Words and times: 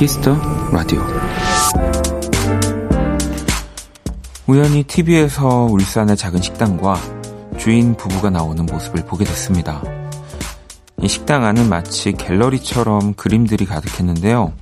Kiss 0.00 0.19
the 0.19 0.34
Radio 0.72 1.02
우연히 4.46 4.82
TV에서 4.82 5.66
울산의 5.66 6.16
작은 6.16 6.40
식당과 6.40 6.96
주인 7.58 7.94
부부가 7.94 8.30
나오는 8.30 8.64
모습을 8.64 9.04
보게 9.04 9.26
됐습니다. 9.26 9.82
이 11.02 11.06
식당 11.06 11.44
안은 11.44 11.68
마치 11.68 12.12
갤러리처럼 12.12 13.12
그림들이 13.12 13.66
가득했는데요. 13.66 14.54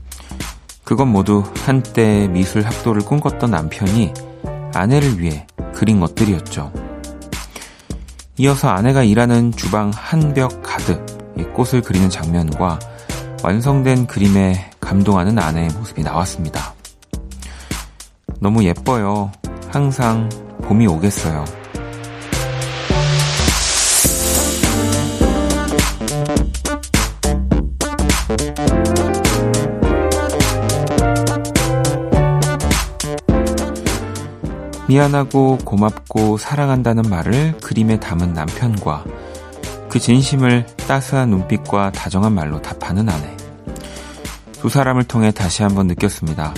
그건 0.82 1.06
모두 1.06 1.44
한때 1.64 2.27
미술 2.27 2.62
학도를 2.62 3.02
꿈꿨던 3.02 3.48
남편이 3.48 4.12
아내를 4.74 5.20
위해 5.20 5.46
그린 5.72 6.00
것들이었죠. 6.00 6.72
이어서 8.38 8.70
아내가 8.70 9.05
일하는 9.05 9.52
주방 9.52 9.92
한 9.94 10.34
벽 10.34 10.64
가득 10.64 11.06
꽃을 11.55 11.82
그리는 11.82 12.10
장면과 12.10 12.80
완성된 13.44 14.08
그림에 14.08 14.67
감동하는 14.88 15.38
아내의 15.38 15.69
모습이 15.77 16.02
나왔습니다. 16.02 16.73
너무 18.41 18.65
예뻐요. 18.65 19.30
항상 19.69 20.30
봄이 20.62 20.87
오겠어요. 20.87 21.45
미안하고 34.89 35.58
고맙고 35.67 36.39
사랑한다는 36.39 37.11
말을 37.11 37.58
그림에 37.58 38.00
담은 38.00 38.33
남편과 38.33 39.05
그 39.91 39.98
진심을 39.98 40.64
따스한 40.89 41.28
눈빛과 41.28 41.92
다정한 41.92 42.33
말로 42.33 42.62
답하는 42.62 43.06
아내. 43.11 43.38
두 44.61 44.69
사람을 44.69 45.05
통해 45.05 45.31
다시 45.31 45.62
한번 45.62 45.87
느꼈습니다. 45.87 46.53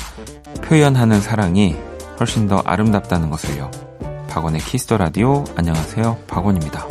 표현하는 0.62 1.20
사랑이 1.20 1.76
훨씬 2.18 2.48
더 2.48 2.58
아름답다는 2.64 3.30
것을요. 3.30 3.70
박원의 4.28 4.60
Kiss 4.62 4.82
the 4.82 4.96
Radio 4.96 5.44
안녕하세요. 5.56 6.18
박원입니다. 6.26 6.86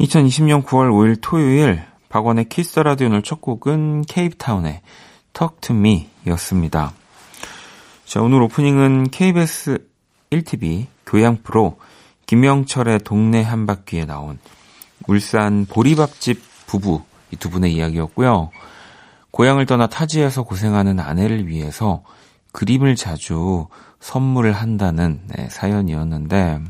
2020년 0.00 0.64
9월 0.64 0.90
5일 0.90 1.18
토요일 1.20 1.82
박원의 2.08 2.48
Kiss 2.48 2.80
the 2.80 2.91
Radio 2.91 3.08
오늘 3.08 3.22
첫 3.22 3.40
곡은 3.42 4.02
케이프타운의 4.02 4.80
Talk 5.34 5.60
to 5.60 5.76
Me 5.76 6.08
였습니다. 6.28 6.92
자, 8.06 8.22
오늘 8.22 8.40
오프닝은 8.42 9.10
KBS 9.10 9.86
1TV 10.30 10.86
교양 11.04 11.36
프로 11.42 11.78
김영철의 12.26 13.00
동네 13.00 13.42
한 13.42 13.66
바퀴에 13.66 14.06
나온 14.06 14.38
울산 15.06 15.66
보리밥집 15.66 16.40
부부 16.66 17.02
이 17.32 17.36
두 17.36 17.50
분의 17.50 17.74
이야기였고요. 17.74 18.50
고향을 19.30 19.66
떠나 19.66 19.86
타지에서 19.86 20.42
고생하는 20.44 20.98
아내를 20.98 21.46
위해서 21.46 22.02
그림을 22.52 22.96
자주 22.96 23.68
선물을 24.00 24.52
한다는 24.52 25.20
네, 25.26 25.48
사연이었는데 25.50 26.60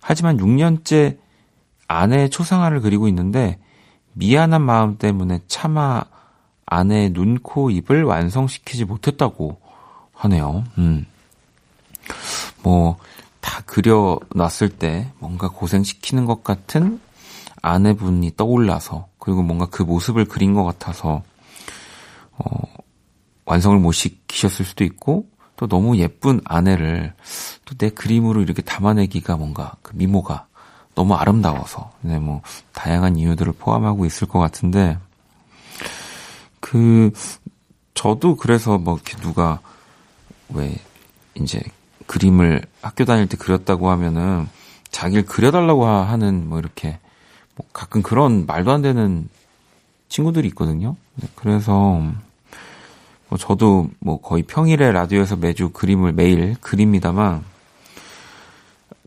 하지만 0.00 0.38
6년째 0.38 1.18
아내의 1.88 2.30
초상화를 2.30 2.80
그리고 2.80 3.08
있는데 3.08 3.58
미안한 4.12 4.62
마음 4.62 4.98
때문에 4.98 5.40
차마 5.48 6.02
아내의 6.66 7.10
눈, 7.10 7.38
코, 7.38 7.70
입을 7.70 8.04
완성시키지 8.04 8.84
못했다고 8.84 9.58
하네요. 10.12 10.64
음. 10.76 11.06
뭐, 12.62 12.98
다 13.40 13.62
그려놨을 13.64 14.68
때 14.78 15.10
뭔가 15.18 15.48
고생시키는 15.48 16.26
것 16.26 16.44
같은 16.44 17.00
아내분이 17.62 18.36
떠올라서, 18.36 19.08
그리고 19.18 19.42
뭔가 19.42 19.66
그 19.66 19.82
모습을 19.82 20.26
그린 20.26 20.52
것 20.52 20.64
같아서, 20.64 21.22
어, 22.32 22.44
완성을 23.46 23.78
못 23.78 23.92
시키셨을 23.92 24.64
수도 24.66 24.84
있고, 24.84 25.26
또 25.56 25.66
너무 25.66 25.96
예쁜 25.96 26.40
아내를 26.44 27.14
또 27.64 27.74
내 27.78 27.90
그림으로 27.90 28.42
이렇게 28.42 28.62
담아내기가 28.62 29.36
뭔가 29.36 29.76
그 29.82 29.92
미모가 29.94 30.47
너무 30.98 31.14
아름다워서, 31.14 31.92
네, 32.00 32.18
뭐, 32.18 32.42
다양한 32.72 33.16
이유들을 33.18 33.52
포함하고 33.52 34.04
있을 34.04 34.26
것 34.26 34.40
같은데, 34.40 34.98
그, 36.58 37.12
저도 37.94 38.34
그래서 38.34 38.78
뭐, 38.78 38.98
누가, 39.20 39.60
왜, 40.48 40.74
이제, 41.36 41.62
그림을 42.08 42.62
학교 42.82 43.04
다닐 43.04 43.28
때 43.28 43.36
그렸다고 43.36 43.90
하면은, 43.90 44.48
자기를 44.90 45.24
그려달라고 45.26 45.86
하는, 45.86 46.48
뭐, 46.48 46.58
이렇게, 46.58 46.98
뭐, 47.54 47.64
가끔 47.72 48.02
그런 48.02 48.44
말도 48.44 48.72
안 48.72 48.82
되는 48.82 49.28
친구들이 50.08 50.48
있거든요. 50.48 50.96
네, 51.14 51.28
그래서, 51.36 52.02
뭐, 53.28 53.38
저도 53.38 53.88
뭐, 54.00 54.20
거의 54.20 54.42
평일에 54.42 54.90
라디오에서 54.90 55.36
매주 55.36 55.68
그림을 55.68 56.12
매일 56.12 56.56
그립니다만, 56.60 57.44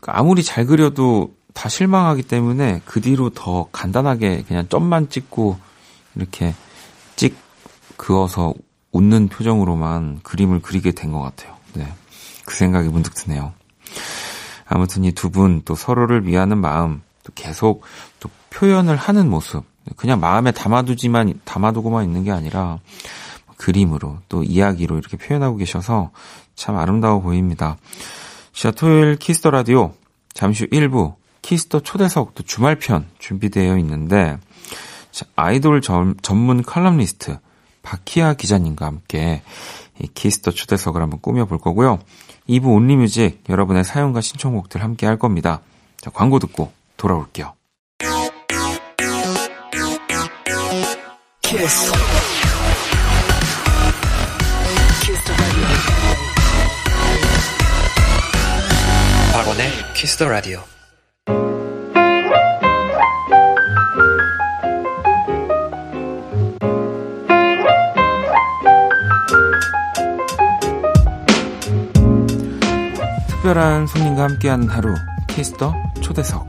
아무리 0.06 0.42
잘 0.42 0.64
그려도 0.64 1.34
다 1.54 1.68
실망하기 1.68 2.22
때문에 2.24 2.80
그 2.84 3.00
뒤로 3.00 3.30
더 3.30 3.68
간단하게 3.72 4.44
그냥 4.48 4.68
점만 4.68 5.08
찍고 5.08 5.58
이렇게 6.14 6.54
찍 7.16 7.36
그어서 7.96 8.54
웃는 8.92 9.28
표정으로만 9.28 10.20
그림을 10.22 10.60
그리게 10.62 10.92
된 10.92 11.12
것 11.12 11.20
같아요. 11.20 11.56
네. 11.74 11.92
그 12.44 12.54
생각이 12.56 12.88
문득 12.88 13.14
드네요. 13.14 13.52
아무튼 14.66 15.04
이 15.04 15.12
두 15.12 15.30
분 15.30 15.62
또 15.64 15.74
서로를 15.74 16.26
위하는 16.26 16.58
마음 16.58 17.02
또 17.24 17.32
계속 17.34 17.82
또 18.20 18.30
표현을 18.50 18.96
하는 18.96 19.28
모습 19.28 19.64
그냥 19.96 20.20
마음에 20.20 20.50
담아두지만 20.52 21.40
담아두고만 21.44 22.04
있는 22.04 22.24
게 22.24 22.30
아니라 22.32 22.78
그림으로 23.56 24.18
또 24.28 24.42
이야기로 24.42 24.98
이렇게 24.98 25.16
표현하고 25.16 25.56
계셔서 25.56 26.10
참 26.56 26.76
아름다워 26.76 27.20
보입니다. 27.20 27.76
자, 28.52 28.70
토요일 28.70 29.16
Kiss 29.16 29.35
the 29.35 29.50
Radio 29.50 29.94
잠시 30.34 30.64
후 30.64 30.70
1부 30.70 31.14
Kiss 31.42 31.64
the 31.64 31.80
초대석 31.80 32.34
또 32.34 32.42
주말편 32.42 33.06
준비되어 33.18 33.76
있는데 33.78 34.38
아이돌 35.36 35.82
전, 35.82 36.14
전문 36.22 36.62
칼럼니스트 36.62 37.38
박희아 37.82 38.34
기자님과 38.34 38.86
함께 38.86 39.42
이 40.00 40.06
Kiss 40.06 40.32
the 40.32 40.52
초대석을 40.52 41.02
한번 41.02 41.20
꾸며볼 41.20 41.58
거고요. 41.58 41.98
2부 42.48 42.74
Only 42.74 43.05
Music 43.05 43.44
여러분의 43.48 43.84
사연과 43.84 44.20
신청곡들 44.20 44.82
함께 44.82 45.06
할 45.06 45.18
겁니다. 45.18 45.60
자, 46.00 46.10
광고 46.10 46.38
듣고 46.38 46.72
돌아올게요. 46.96 47.54
키스. 51.42 51.92
박원의 59.32 59.70
키스 59.94 60.16
더 60.16 60.28
라디오. 60.28 60.62
특별한 73.42 73.88
손님과 73.88 74.22
함께하는 74.22 74.68
하루 74.68 74.94
Kiss 75.26 75.53
the 75.53 75.74
초대석 76.00 76.46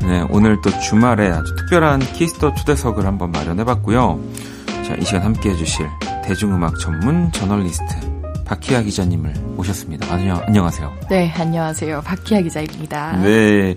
네, 0.00 0.26
오늘 0.30 0.60
또 0.62 0.70
주말에 0.80 1.30
아주 1.30 1.54
특별한 1.54 2.00
Kiss 2.00 2.31
the 2.31 2.54
초대석을 2.54 3.06
한번 3.06 3.30
마련해봤고요. 3.30 4.20
자, 4.84 4.96
이 4.96 5.04
시간 5.04 5.22
함께 5.22 5.50
해주실 5.50 5.86
대중음악 6.24 6.80
전문 6.80 7.30
저널리스트 7.30 7.84
박희아 8.44 8.82
기자님을 8.82 9.32
모셨습니다. 9.54 10.12
안녕, 10.12 10.42
안녕하세요. 10.44 10.92
네, 11.08 11.32
안녕하세요. 11.36 12.02
박희아 12.02 12.40
기자입니다. 12.40 13.18
네. 13.22 13.76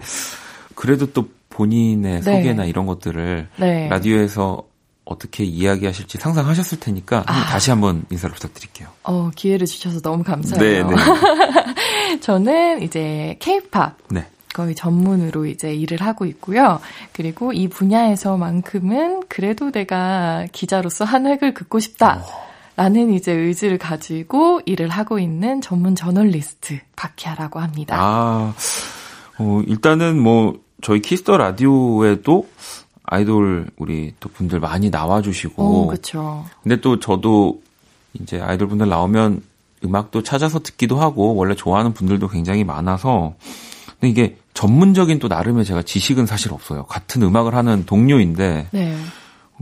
그래도 0.74 1.06
또 1.14 1.28
본인의 1.52 2.22
네. 2.22 2.38
소개나 2.38 2.66
이런 2.66 2.88
것들을 2.88 3.50
네. 3.58 3.88
라디오에서 3.90 4.69
어떻게 5.10 5.44
이야기하실지 5.44 6.20
상상하셨을 6.20 6.80
테니까 6.80 7.24
아. 7.26 7.46
다시 7.46 7.72
한번 7.72 8.04
인사를 8.12 8.34
부탁드릴게요. 8.36 8.88
어, 9.04 9.32
기회를 9.36 9.66
주셔서 9.66 10.02
너무 10.02 10.24
감사해요. 10.24 10.88
네, 10.88 10.96
네. 10.96 12.20
저는 12.22 12.84
이제 12.84 13.36
케이팝 13.40 13.98
네. 14.12 14.28
거의 14.54 14.76
전문으로 14.76 15.48
이제 15.48 15.74
일을 15.74 16.02
하고 16.02 16.26
있고요. 16.26 16.80
그리고 17.12 17.54
이 17.54 17.68
분야에서만큼은 17.68 19.24
그래도 19.28 19.72
내가 19.72 20.46
기자로서 20.52 21.06
한 21.06 21.26
획을 21.26 21.54
긋고 21.54 21.80
싶다. 21.80 22.24
라는 22.76 23.14
이제 23.14 23.34
의지를 23.34 23.78
가지고 23.78 24.62
일을 24.66 24.88
하고 24.88 25.20
있는 25.20 25.60
전문 25.60 25.96
저널리스트 25.96 26.80
박희아라고 26.96 27.60
합니다. 27.60 27.98
아, 28.00 28.54
어, 29.38 29.62
일단은 29.68 30.18
뭐 30.18 30.54
저희 30.82 31.02
Kiss 31.02 31.21
the 31.21 31.36
Radio에도 31.36 32.48
아이돌 33.10 33.68
우리 33.78 34.14
또 34.20 34.30
분들 34.30 34.60
많이 34.60 34.90
나와주시고. 34.90 35.64
어, 35.64 35.88
그렇죠. 35.88 36.46
근데 36.64 36.80
또 36.80 37.00
저도 37.00 37.62
이제 38.14 38.40
아이돌 38.40 38.68
분들 38.68 38.88
나오면 38.88 39.42
음악도 39.84 40.24
찾아서 40.24 40.60
듣기도 40.60 41.00
하고 41.00 41.36
원래 41.36 41.56
좋아하는 41.56 41.94
분들도 41.94 42.28
굉장히 42.28 42.64
많아서 42.64 43.36
근데 44.00 44.10
이게 44.10 44.38
전문적인 44.54 45.20
또 45.20 45.28
나름의 45.28 45.66
제가 45.66 45.82
지식은 45.82 46.26
사실 46.26 46.54
없어요. 46.54 46.84
같은 46.86 47.22
음악을 47.22 47.56
하는 47.56 47.86
동료인데. 47.86 48.68
네. 48.72 48.98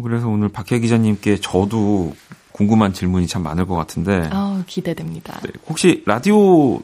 그래서 0.04 0.28
오늘 0.28 0.50
박희아 0.50 0.80
기자님께 0.80 1.38
저도 1.38 2.14
궁금한 2.52 2.94
질문이 2.94 3.28
참 3.28 3.44
많을 3.44 3.66
것 3.66 3.76
같은데. 3.76 4.28
아 4.32 4.64
기대됩니다. 4.68 5.40
네, 5.42 5.50
혹시 5.68 6.04
라디오 6.06 6.80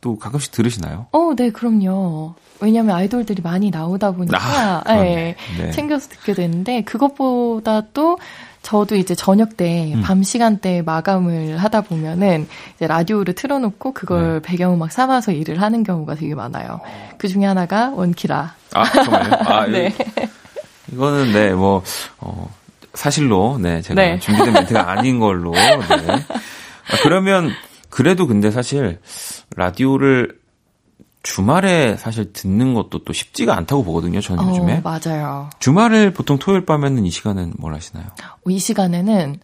또 0.00 0.18
가끔씩 0.18 0.52
들으시나요? 0.52 1.06
어, 1.12 1.34
네, 1.36 1.50
그럼요. 1.50 2.34
왜냐면 2.60 2.96
아이돌들이 2.96 3.42
많이 3.42 3.70
나오다 3.70 4.12
보니까 4.12 4.82
아, 4.84 4.94
네, 4.94 5.36
네. 5.58 5.70
챙겨서 5.70 6.08
듣게 6.08 6.34
되는데 6.34 6.82
그것보다 6.82 7.82
또 7.94 8.18
저도 8.62 8.96
이제 8.96 9.14
저녁 9.14 9.56
때, 9.56 9.92
음. 9.94 10.02
밤 10.02 10.22
시간대 10.22 10.82
마감을 10.82 11.56
하다 11.56 11.82
보면은 11.82 12.46
이제 12.76 12.86
라디오를 12.86 13.34
틀어놓고 13.34 13.92
그걸 13.94 14.34
네. 14.34 14.40
배경음악 14.42 14.92
삼아서 14.92 15.32
일을 15.32 15.62
하는 15.62 15.84
경우가 15.84 16.16
되게 16.16 16.34
많아요. 16.34 16.80
그 17.16 17.28
중에 17.28 17.46
하나가 17.46 17.90
원키라. 17.90 18.54
아, 18.74 18.84
정말요? 18.90 19.32
아, 19.46 19.66
네. 19.72 19.94
이거는 20.92 21.32
네, 21.32 21.52
뭐, 21.52 21.82
어, 22.18 22.50
사실로, 22.92 23.58
네, 23.58 23.80
제가 23.80 24.02
네. 24.02 24.18
준비된 24.18 24.52
멘트가 24.52 24.90
아닌 24.90 25.18
걸로, 25.18 25.52
네. 25.52 25.60
아, 25.60 26.96
그러면, 27.02 27.50
그래도 27.88 28.26
근데 28.26 28.50
사실, 28.50 28.98
라디오를 29.56 30.36
주말에 31.28 31.94
사실 31.98 32.32
듣는 32.32 32.72
것도 32.72 33.04
또 33.04 33.12
쉽지가 33.12 33.54
않다고 33.54 33.84
보거든요, 33.84 34.18
저는 34.18 34.44
어, 34.44 34.48
요즘에. 34.48 34.80
맞아요. 34.82 35.50
주말에 35.58 36.14
보통 36.14 36.38
토요일 36.38 36.64
밤에는 36.64 37.04
이 37.04 37.10
시간은 37.10 37.52
뭘 37.58 37.74
하시나요? 37.74 38.06
이 38.48 38.58
시간에는 38.58 39.38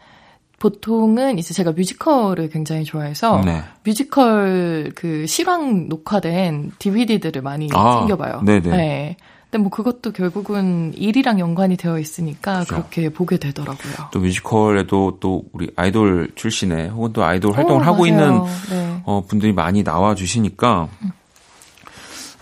보통은 0.59 1.39
이제 1.39 1.53
제가 1.53 1.73
뮤지컬을 1.73 2.49
굉장히 2.49 2.85
좋아해서 2.85 3.43
네. 3.45 3.63
뮤지컬 3.85 4.93
그 4.95 5.27
실황 5.27 5.91
녹화된 5.91 6.73
DVD들을 6.79 7.43
많이 7.43 7.69
아, 7.75 7.99
챙겨봐요. 7.99 8.41
네네. 8.47 8.71
네. 8.71 9.17
근데 9.51 9.59
뭐 9.59 9.71
그것도 9.71 10.13
결국은 10.13 10.95
일이랑 10.97 11.39
연관이 11.39 11.77
되어 11.77 11.99
있으니까 11.99 12.55
그렇죠. 12.65 12.75
그렇게 12.77 13.11
보게 13.11 13.37
되더라고요. 13.37 14.09
또 14.11 14.21
뮤지컬에도 14.21 15.19
또 15.21 15.43
우리 15.53 15.71
아이돌 15.77 16.31
출신의 16.35 16.89
혹은 16.89 17.13
또 17.13 17.25
아이돌 17.25 17.53
활동을 17.53 17.83
오, 17.83 17.85
어, 17.85 17.87
하고 17.87 18.05
맞아요. 18.05 18.07
있는 18.07 18.43
네. 18.71 19.03
어, 19.05 19.23
분들이 19.29 19.53
많이 19.53 19.85
나와 19.85 20.15
주시니까 20.15 20.89
음. 21.03 21.11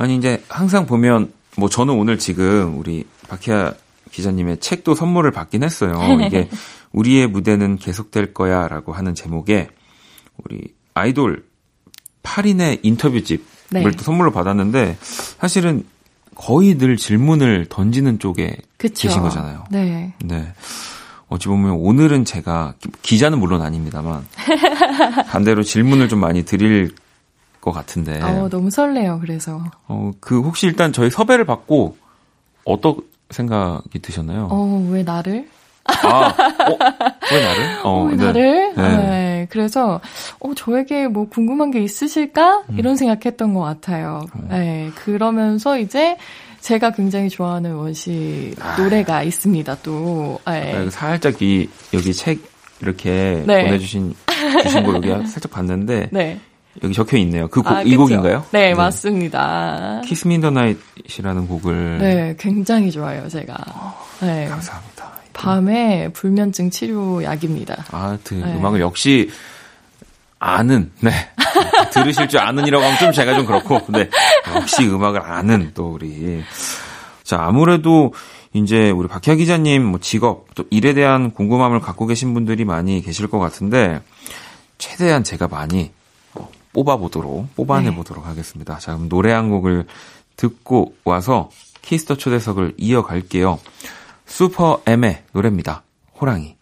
아니 0.02 0.16
이제 0.16 0.42
항상 0.48 0.84
보면 0.84 1.32
뭐 1.56 1.68
저는 1.68 1.94
오늘 1.94 2.18
지금 2.18 2.76
우리 2.76 3.04
박희아 3.28 3.72
기자님의 4.10 4.58
책도 4.58 4.96
선물을 4.96 5.30
받긴 5.30 5.62
했어요. 5.62 5.96
이게 6.26 6.48
우리의 6.90 7.28
무대는 7.28 7.76
계속될 7.76 8.34
거야라고 8.34 8.92
하는 8.92 9.14
제목의 9.14 9.68
우리 10.38 10.74
아이돌 10.94 11.44
8인의 12.24 12.80
인터뷰집을 12.82 13.44
네. 13.70 13.90
또 13.92 14.02
선물로 14.02 14.32
받았는데 14.32 14.96
사실은 15.00 15.84
거의 16.34 16.76
늘 16.78 16.96
질문을 16.96 17.66
던지는 17.68 18.18
쪽에 18.18 18.56
그쵸. 18.78 19.06
계신 19.06 19.22
거잖아요. 19.22 19.66
네. 19.70 20.14
네. 20.24 20.52
어찌 21.28 21.46
보면 21.46 21.74
오늘은 21.74 22.24
제가 22.24 22.74
기자는 23.02 23.38
물론 23.38 23.62
아닙니다만 23.62 24.26
반대로 25.30 25.62
질문을 25.62 26.08
좀 26.08 26.18
많이 26.18 26.44
드릴 26.44 26.92
것 27.62 27.72
같은데. 27.72 28.20
어, 28.20 28.48
너무 28.50 28.70
설레요. 28.70 29.20
그래서. 29.20 29.62
어, 29.86 30.10
그 30.20 30.42
혹시 30.42 30.66
일단 30.66 30.92
저희 30.92 31.08
섭외를 31.08 31.46
받고 31.46 31.96
어떤 32.64 32.96
생각이 33.30 34.00
드셨나요? 34.00 34.48
어, 34.50 34.86
왜 34.90 35.02
나를? 35.02 35.48
아, 35.84 36.26
어, 36.28 36.78
왜 37.32 37.42
나를? 37.44 37.78
어, 37.84 38.04
왜 38.04 38.16
네. 38.16 38.24
나를? 38.24 38.74
네. 38.76 38.96
네. 38.96 39.46
그래서, 39.50 40.00
어, 40.40 40.54
저에게 40.54 41.06
뭐 41.08 41.28
궁금한 41.28 41.70
게 41.70 41.80
있으실까? 41.80 42.64
음. 42.68 42.78
이런 42.78 42.96
생각했던 42.96 43.54
것 43.54 43.60
같아요. 43.60 44.26
음. 44.36 44.48
네. 44.50 44.90
그러면서 44.96 45.78
이제 45.78 46.16
제가 46.60 46.90
굉장히 46.92 47.28
좋아하는 47.28 47.74
원 47.74 48.20
씨 48.20 48.54
아. 48.60 48.76
노래가 48.76 49.22
있습니다, 49.22 49.78
또. 49.82 50.40
네. 50.46 50.74
아, 50.74 50.90
살짝 50.90 51.40
이, 51.42 51.68
여기 51.94 52.12
책 52.12 52.40
이렇게 52.80 53.44
네. 53.46 53.64
보내주신, 53.64 54.14
주신 54.62 54.84
거 54.84 54.94
여기 54.94 55.08
살짝 55.26 55.50
봤는데. 55.52 56.08
네. 56.74 56.80
여기 56.84 56.94
적혀 56.94 57.16
있네요. 57.18 57.48
그 57.48 57.62
곡, 57.62 57.72
아, 57.72 57.82
이 57.82 57.96
곡인가요? 57.96 58.46
네, 58.50 58.68
네, 58.68 58.74
맞습니다. 58.74 60.00
Kiss 60.04 60.26
Me 60.26 60.33
in 60.33 60.40
the 60.40 60.50
Night이라는 60.50 61.46
곡을 61.48 61.98
네, 61.98 62.36
굉장히 62.38 62.90
좋아요, 62.90 63.28
제가. 63.28 63.56
네. 64.20 64.46
감사합니다. 64.48 65.12
밤에 65.32 66.08
불면증 66.12 66.70
치료 66.70 67.22
약입니다. 67.22 67.84
아, 67.90 68.18
그 68.24 68.34
네. 68.34 68.54
음악을 68.54 68.80
역시 68.80 69.30
아는, 70.38 70.90
네. 71.00 71.10
들으실 71.92 72.28
줄 72.28 72.40
아는이라고 72.40 72.84
하면 72.84 72.98
좀 72.98 73.12
제가 73.12 73.34
좀 73.34 73.46
그렇고, 73.46 73.80
네. 73.92 74.08
역시 74.54 74.86
음악을 74.88 75.22
아는 75.22 75.72
또 75.74 75.92
우리. 75.92 76.42
자, 77.22 77.38
아무래도 77.42 78.12
이제 78.52 78.90
우리 78.90 79.08
박희아 79.08 79.36
기자님 79.36 79.84
뭐 79.84 80.00
직업, 80.00 80.54
또 80.54 80.64
일에 80.70 80.94
대한 80.94 81.30
궁금함을 81.32 81.80
갖고 81.80 82.06
계신 82.06 82.34
분들이 82.34 82.64
많이 82.64 83.02
계실 83.02 83.28
것 83.28 83.38
같은데, 83.38 84.00
최대한 84.78 85.22
제가 85.22 85.48
많이 85.48 85.92
뽑아보도록, 86.72 87.54
뽑아내보도록 87.54 88.24
네. 88.24 88.28
하겠습니다. 88.28 88.78
자, 88.78 88.94
그럼 88.94 89.08
노래 89.08 89.32
한 89.32 89.50
곡을 89.50 89.86
듣고 90.36 90.94
와서 91.04 91.50
Kiss 91.82 92.02
the 92.02 92.16
초대석을 92.16 92.74
이어갈게요. 92.78 93.58
SuperM의 94.26 95.22
노래입니다. 95.32 95.82
호랑이. 96.20 96.56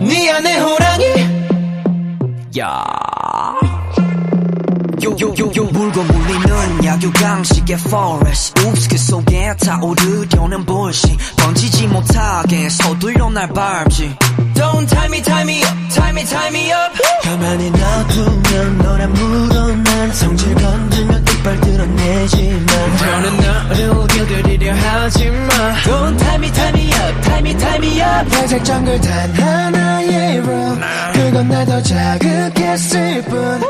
네 0.00 0.30
안에 0.30 0.60
호랑이 0.60 1.04
야 2.58 2.84
요요요요. 5.02 5.64
물고 5.72 6.02
물리는 6.02 6.84
약육강식의 6.84 7.76
forest. 7.86 8.60
Oops 8.64 8.88
그 8.88 8.98
속에 8.98 9.54
타오르려는 9.56 10.64
bullshit 10.64 11.16
던지지 11.36 11.86
못하게 11.88 12.68
서둘러 12.70 13.30
날 13.30 13.48
밟지. 13.48 14.16
Don't 14.54 14.88
tie 14.88 15.06
me 15.06 15.22
tie 15.22 15.42
me 15.42 15.58
up 15.62 15.76
tie 15.94 16.10
me 16.10 16.24
tie 16.24 16.48
me 16.48 16.72
up. 16.72 16.92
가만히 17.22 17.70
놔두면 17.70 18.78
너란 18.78 19.12
물어난 19.12 20.12
성질 20.12 20.54
건들면 20.54 21.24
이빨 21.28 21.60
드러내지만. 21.60 22.66
더는 22.96 23.36
너를 23.36 24.06
길들이려 24.08 24.74
하지마 24.74 25.48
Don't 25.84 26.18
tie 26.18 26.36
me 26.36 26.50
tie 26.52 26.68
me 26.70 26.88
up 26.88 27.20
tie 27.22 27.40
me 27.40 27.58
tie 27.58 27.76
me 27.78 28.00
up. 28.00 28.36
회색 28.36 28.64
정글 28.64 29.00
단 29.00 29.32
하나의 29.34 30.38
room. 30.38 30.80
그건 31.12 31.48
날 31.48 31.66
더 31.66 31.82
자극했을 31.82 33.22
뿐 33.24 33.60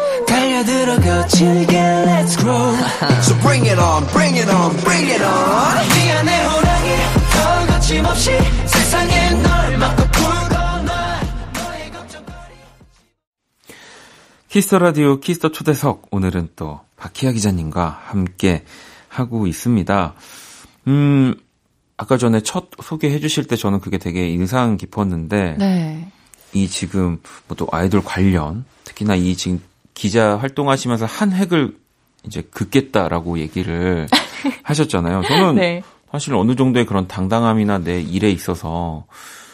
달려들어 0.56 0.96
거칠게 1.00 1.76
let's 2.06 2.36
grow. 2.40 2.72
So 3.20 3.34
bring 3.42 3.66
it 3.66 3.78
on 3.78 4.06
bring 4.08 4.36
it 4.38 4.48
on 4.48 4.74
bring 4.80 5.10
it 5.10 5.22
on. 5.22 5.88
미안해 5.88 6.44
호랑이 6.46 6.88
더 7.32 7.66
거침없이 7.72 8.30
세상에 8.64 9.30
널 9.42 9.78
막고 9.78 10.06
Kiss 14.48 14.65
the 14.65 14.78
Radio 14.78 15.20
Kiss 15.20 15.37
the 15.37 15.50
초대석. 15.50 16.06
오늘은 16.10 16.48
또 16.56 16.80
박희아 16.96 17.32
기자님과 17.32 18.00
함께 18.06 18.64
하고 19.08 19.46
있습니다. 19.46 20.14
음 20.88 21.34
아까 21.98 22.16
전에 22.16 22.40
첫 22.40 22.70
소개해 22.82 23.20
주실 23.20 23.46
때 23.46 23.56
저는 23.56 23.80
그게 23.80 23.98
되게 23.98 24.30
인상 24.30 24.78
깊었는데 24.78 25.56
네. 25.58 26.10
이 26.54 26.68
지금 26.68 27.20
뭐 27.48 27.56
또 27.58 27.68
아이돌 27.70 28.02
관련 28.02 28.64
특히나 28.84 29.16
이 29.16 29.36
지금 29.36 29.60
기자 29.96 30.36
활동하시면서 30.36 31.06
한 31.06 31.32
획을 31.32 31.74
이제 32.26 32.42
긋겠다라고 32.52 33.38
얘기를 33.38 34.06
하셨잖아요. 34.62 35.22
저는 35.22 35.54
네. 35.56 35.82
사실 36.12 36.34
어느 36.34 36.54
정도의 36.54 36.84
그런 36.86 37.08
당당함이나 37.08 37.78
내 37.78 38.00
일에 38.02 38.30
있어서 38.30 39.06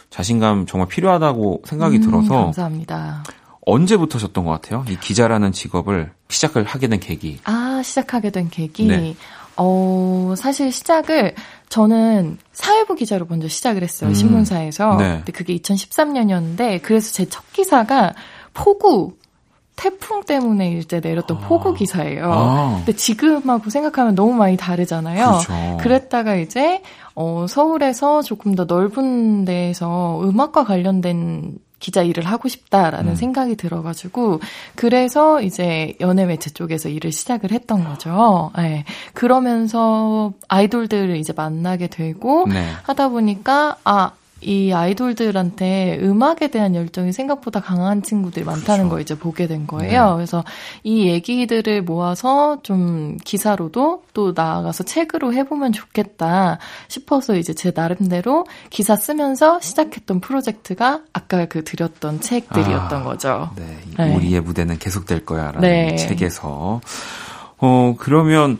자신감 0.09 0.65
정말 0.67 0.87
필요하다고 0.89 1.63
생각이 1.65 1.97
음, 1.97 2.01
들어서 2.01 2.43
감사합니다. 2.45 3.23
언제부터셨던 3.65 4.43
것 4.43 4.51
같아요? 4.51 4.85
이 4.89 4.97
기자라는 4.99 5.53
직업을 5.53 6.11
시작을 6.27 6.65
하게 6.65 6.87
된 6.89 6.99
계기. 6.99 7.39
아, 7.45 7.81
시작하게 7.83 8.29
된 8.31 8.49
계기. 8.49 8.85
네. 8.85 9.15
어, 9.55 10.33
사실 10.37 10.71
시작을 10.71 11.35
저는 11.69 12.37
사회부 12.51 12.95
기자로 12.95 13.27
먼저 13.29 13.47
시작을 13.47 13.81
했어요. 13.81 14.09
음. 14.09 14.13
신문사에서. 14.13 14.97
네. 14.97 15.09
근데 15.17 15.31
그게 15.31 15.55
2013년이었는데 15.55 16.81
그래서 16.83 17.13
제 17.13 17.25
첫 17.29 17.43
기사가 17.53 18.13
폭우 18.53 19.13
태풍 19.75 20.23
때문에 20.23 20.77
이제 20.77 20.99
내렸던 20.99 21.37
아. 21.37 21.47
폭우 21.47 21.73
기사예요. 21.73 22.31
아. 22.31 22.75
근데 22.77 22.93
지금하고 22.93 23.69
생각하면 23.69 24.15
너무 24.15 24.33
많이 24.33 24.57
다르잖아요. 24.57 25.25
그렇죠. 25.25 25.77
그랬다가 25.81 26.35
이제 26.35 26.81
어 27.15 27.45
서울에서 27.47 28.21
조금 28.21 28.55
더 28.55 28.65
넓은 28.65 29.45
데에서 29.45 30.21
음악과 30.23 30.63
관련된 30.63 31.57
기자 31.83 32.01
일을 32.01 32.23
하고 32.23 32.47
싶다라는 32.47 33.11
음. 33.11 33.15
생각이 33.15 33.57
들어가지고 33.57 34.39
그래서 34.75 35.41
이제 35.41 35.95
연예 35.99 36.25
매체 36.25 36.49
쪽에서 36.49 36.87
일을 36.87 37.11
시작을 37.11 37.51
했던 37.51 37.83
거죠. 37.83 38.51
네. 38.55 38.85
그러면서 39.13 40.31
아이돌들을 40.47 41.17
이제 41.17 41.33
만나게 41.35 41.87
되고 41.87 42.45
네. 42.47 42.65
하다 42.83 43.09
보니까 43.09 43.75
아 43.83 44.11
이 44.43 44.73
아이돌들한테 44.73 45.99
음악에 46.01 46.49
대한 46.49 46.75
열정이 46.75 47.13
생각보다 47.13 47.59
강한 47.59 48.03
친구들이 48.03 48.45
많다는 48.45 48.85
그렇죠. 48.85 48.89
걸 48.89 49.01
이제 49.01 49.17
보게 49.17 49.47
된 49.47 49.67
거예요. 49.67 50.09
네. 50.09 50.15
그래서 50.15 50.43
이 50.83 51.07
얘기들을 51.07 51.81
모아서 51.83 52.61
좀 52.63 53.17
기사로도 53.23 54.03
또 54.13 54.33
나아가서 54.35 54.83
책으로 54.83 55.33
해보면 55.33 55.71
좋겠다 55.71 56.59
싶어서 56.87 57.35
이제 57.35 57.53
제 57.53 57.71
나름대로 57.73 58.45
기사 58.69 58.95
쓰면서 58.95 59.59
시작했던 59.61 60.19
프로젝트가 60.19 61.01
아까 61.13 61.45
그 61.45 61.63
드렸던 61.63 62.21
책들이었던 62.21 63.01
아, 63.01 63.03
거죠. 63.03 63.49
네. 63.55 63.77
네. 63.97 64.15
우리의 64.15 64.41
무대는 64.41 64.77
계속될 64.77 65.25
거야 65.25 65.51
라는 65.51 65.61
네. 65.61 65.95
책에서. 65.95 66.81
어, 67.57 67.95
그러면 67.97 68.57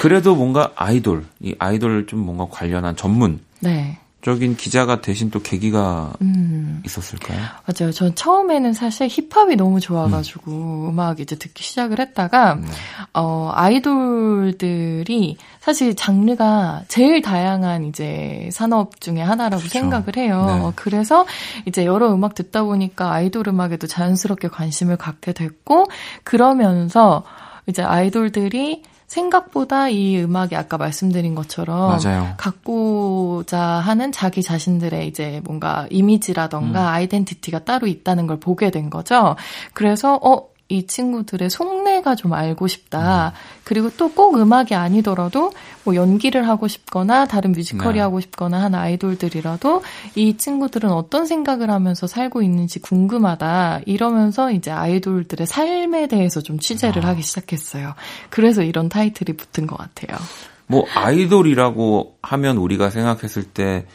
그래도 0.00 0.34
뭔가 0.34 0.72
아이돌, 0.74 1.24
이 1.40 1.54
아이돌 1.58 2.06
좀 2.06 2.20
뭔가 2.20 2.46
관련한 2.50 2.96
전문. 2.96 3.40
네. 3.60 3.99
적인 4.22 4.54
기자가 4.54 5.00
되신 5.00 5.30
또 5.30 5.40
계기가 5.40 6.12
음. 6.20 6.82
있었을까요? 6.84 7.38
맞아요. 7.66 7.92
전 7.92 8.14
처음에는 8.14 8.74
사실 8.74 9.08
힙합이 9.08 9.56
너무 9.56 9.80
좋아가지고 9.80 10.90
음. 10.90 11.00
악 11.00 11.20
이제 11.20 11.36
듣기 11.36 11.62
시작을 11.62 11.98
했다가 11.98 12.56
네. 12.56 12.66
어 13.14 13.50
아이돌들이 13.54 15.38
사실 15.60 15.96
장르가 15.96 16.82
제일 16.88 17.22
다양한 17.22 17.84
이제 17.84 18.50
산업 18.52 19.00
중에 19.00 19.22
하나라고 19.22 19.60
그렇죠. 19.60 19.72
생각을 19.72 20.16
해요. 20.18 20.44
네. 20.46 20.72
그래서 20.76 21.24
이제 21.64 21.86
여러 21.86 22.12
음악 22.12 22.34
듣다 22.34 22.64
보니까 22.64 23.12
아이돌 23.12 23.48
음악에도 23.48 23.86
자연스럽게 23.86 24.48
관심을 24.48 24.98
갖게 24.98 25.32
됐고 25.32 25.86
그러면서 26.24 27.24
이제 27.66 27.82
아이돌들이 27.82 28.82
생각보다 29.10 29.88
이 29.88 30.20
음악이 30.22 30.54
아까 30.54 30.78
말씀드린 30.78 31.34
것처럼 31.34 31.98
맞아요. 31.98 32.34
갖고자 32.36 33.58
하는 33.58 34.12
자기 34.12 34.40
자신들의 34.40 35.08
이제 35.08 35.42
뭔가 35.44 35.88
이미지라던가 35.90 36.80
음. 36.80 36.86
아이덴티티가 36.86 37.64
따로 37.64 37.88
있다는 37.88 38.28
걸 38.28 38.38
보게 38.38 38.70
된 38.70 38.88
거죠. 38.88 39.34
그래서 39.74 40.14
어 40.22 40.46
이 40.70 40.86
친구들의 40.86 41.50
속내가 41.50 42.14
좀 42.14 42.32
알고 42.32 42.68
싶다. 42.68 43.28
음. 43.28 43.60
그리고 43.64 43.90
또 43.90 44.10
꼭 44.20 44.36
음악이 44.36 44.74
아니더라도 44.74 45.52
뭐 45.84 45.94
연기를 45.94 46.46
하고 46.46 46.68
싶거나 46.68 47.26
다른 47.26 47.52
뮤지컬이 47.52 47.94
네. 47.94 48.00
하고 48.00 48.20
싶거나 48.20 48.60
하는 48.60 48.78
아이돌들이라도 48.78 49.82
이 50.14 50.36
친구들은 50.36 50.90
어떤 50.90 51.24
생각을 51.26 51.70
하면서 51.70 52.06
살고 52.06 52.42
있는지 52.42 52.80
궁금하다. 52.80 53.80
이러면서 53.86 54.52
이제 54.52 54.70
아이돌들의 54.70 55.46
삶에 55.46 56.06
대해서 56.08 56.40
좀 56.42 56.58
취재를 56.58 57.06
아. 57.06 57.08
하기 57.10 57.22
시작했어요. 57.22 57.94
그래서 58.28 58.62
이런 58.62 58.88
타이틀이 58.88 59.36
붙은 59.36 59.66
것 59.66 59.76
같아요. 59.78 60.18
뭐 60.66 60.84
아이돌이라고 60.94 62.18
하면 62.22 62.56
우리가 62.58 62.90
생각했을 62.90 63.44
때 63.44 63.86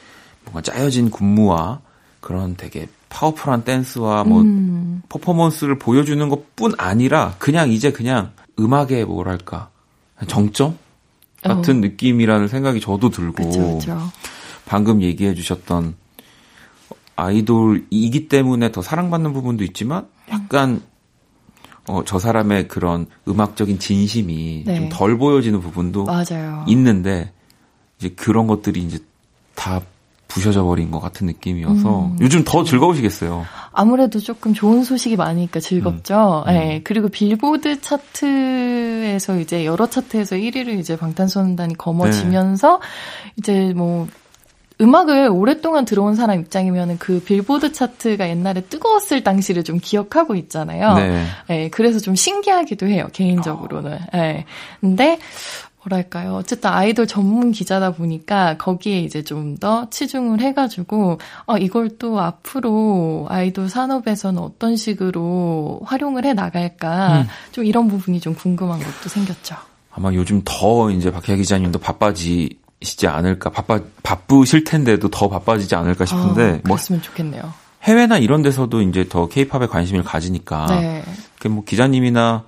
뭔가 0.43 0.61
짜여진 0.61 1.11
군무와 1.11 1.81
그런 2.19 2.55
되게 2.55 2.87
파워풀한 3.15 3.63
댄스와 3.63 4.25
뭐 4.25 4.41
음. 4.41 5.01
퍼포먼스를 5.07 5.79
보여주는 5.79 6.27
것뿐 6.27 6.73
아니라 6.77 7.35
그냥 7.39 7.71
이제 7.71 7.93
그냥 7.93 8.31
음악의 8.59 9.05
뭐랄까 9.05 9.69
정점 10.27 10.77
같은 11.41 11.77
어. 11.77 11.79
느낌이라는 11.79 12.49
생각이 12.49 12.81
저도 12.81 13.09
들고 13.09 13.45
그쵸, 13.45 13.77
그쵸. 13.77 14.11
방금 14.65 15.01
얘기해 15.01 15.33
주셨던 15.33 15.95
아이돌이기 17.15 18.27
때문에 18.27 18.73
더 18.73 18.81
사랑받는 18.81 19.31
부분도 19.31 19.63
있지만 19.63 20.07
약간 20.29 20.81
어, 21.87 22.03
저 22.03 22.19
사람의 22.19 22.67
그런 22.67 23.05
음악적인 23.29 23.79
진심이 23.79 24.63
네. 24.65 24.75
좀덜 24.75 25.17
보여지는 25.17 25.61
부분도 25.61 26.03
맞아요. 26.03 26.65
있는데 26.67 27.31
이제 27.97 28.09
그런 28.09 28.47
것들이 28.47 28.81
이제 28.81 28.99
다 29.53 29.81
부셔져 30.35 30.63
버린 30.63 30.91
것 30.91 30.99
같은 30.99 31.27
느낌이어서 31.27 32.07
음. 32.07 32.17
요즘 32.19 32.43
더 32.43 32.65
즐거우시겠어요. 32.65 33.45
아무래도 33.71 34.19
조금 34.19 34.53
좋은 34.53 34.83
소식이 34.83 35.15
많으니까 35.15 35.61
즐겁죠. 35.61 36.43
음. 36.45 36.53
네. 36.53 36.81
그리고 36.83 37.07
빌보드 37.07 37.79
차트에서 37.79 39.39
이제 39.39 39.65
여러 39.65 39.87
차트에서 39.89 40.35
1위를 40.35 40.77
이제 40.77 40.97
방탄소년단이 40.97 41.77
거머쥐면서 41.77 42.79
네. 42.81 43.31
이제 43.37 43.73
뭐 43.73 44.07
음악을 44.81 45.29
오랫동안 45.31 45.85
들어온 45.85 46.15
사람 46.15 46.41
입장이면 46.41 46.97
그 46.97 47.21
빌보드 47.21 47.71
차트가 47.71 48.27
옛날에 48.27 48.59
뜨거웠을 48.59 49.23
당시를 49.23 49.63
좀 49.63 49.79
기억하고 49.81 50.35
있잖아요. 50.35 50.95
네. 50.95 51.25
네 51.47 51.69
그래서 51.69 51.99
좀 51.99 52.13
신기하기도 52.13 52.87
해요, 52.87 53.07
개인적으로는. 53.13 53.93
어. 53.93 53.99
네. 54.11 54.45
근데 54.81 55.17
뭐랄까요. 55.85 56.35
어쨌든 56.35 56.69
아이돌 56.71 57.07
전문 57.07 57.51
기자다 57.51 57.91
보니까 57.91 58.57
거기에 58.57 58.99
이제 59.01 59.23
좀 59.23 59.55
더 59.59 59.89
치중을 59.89 60.41
해가지고, 60.41 61.19
어, 61.45 61.57
이걸 61.57 61.97
또 61.97 62.19
앞으로 62.19 63.25
아이돌 63.29 63.69
산업에서는 63.69 64.41
어떤 64.41 64.75
식으로 64.75 65.81
활용을 65.85 66.25
해 66.25 66.33
나갈까. 66.33 67.21
음. 67.21 67.27
좀 67.51 67.63
이런 67.63 67.87
부분이 67.87 68.19
좀 68.19 68.35
궁금한 68.35 68.79
것도 68.79 69.07
생겼죠. 69.07 69.55
아마 69.91 70.13
요즘 70.13 70.41
더 70.43 70.91
이제 70.91 71.09
박혜아 71.09 71.37
기자님도 71.37 71.79
바빠지 71.79 72.49
시지 72.81 73.07
않을까. 73.07 73.49
바빠, 73.49 73.79
바쁘실 74.03 74.65
텐데도 74.65 75.07
더 75.09 75.29
바빠지지 75.29 75.73
않을까 75.75 76.05
싶은데. 76.05 76.55
어, 76.55 76.59
그랬으면 76.63 76.99
뭐 76.99 77.01
좋겠네요. 77.01 77.53
해외나 77.83 78.17
이런 78.17 78.41
데서도 78.41 78.81
이제 78.81 79.07
더 79.07 79.27
케이팝에 79.27 79.67
관심을 79.67 80.03
가지니까. 80.03 80.65
네. 80.67 81.03
뭐 81.49 81.63
기자님이나 81.63 82.43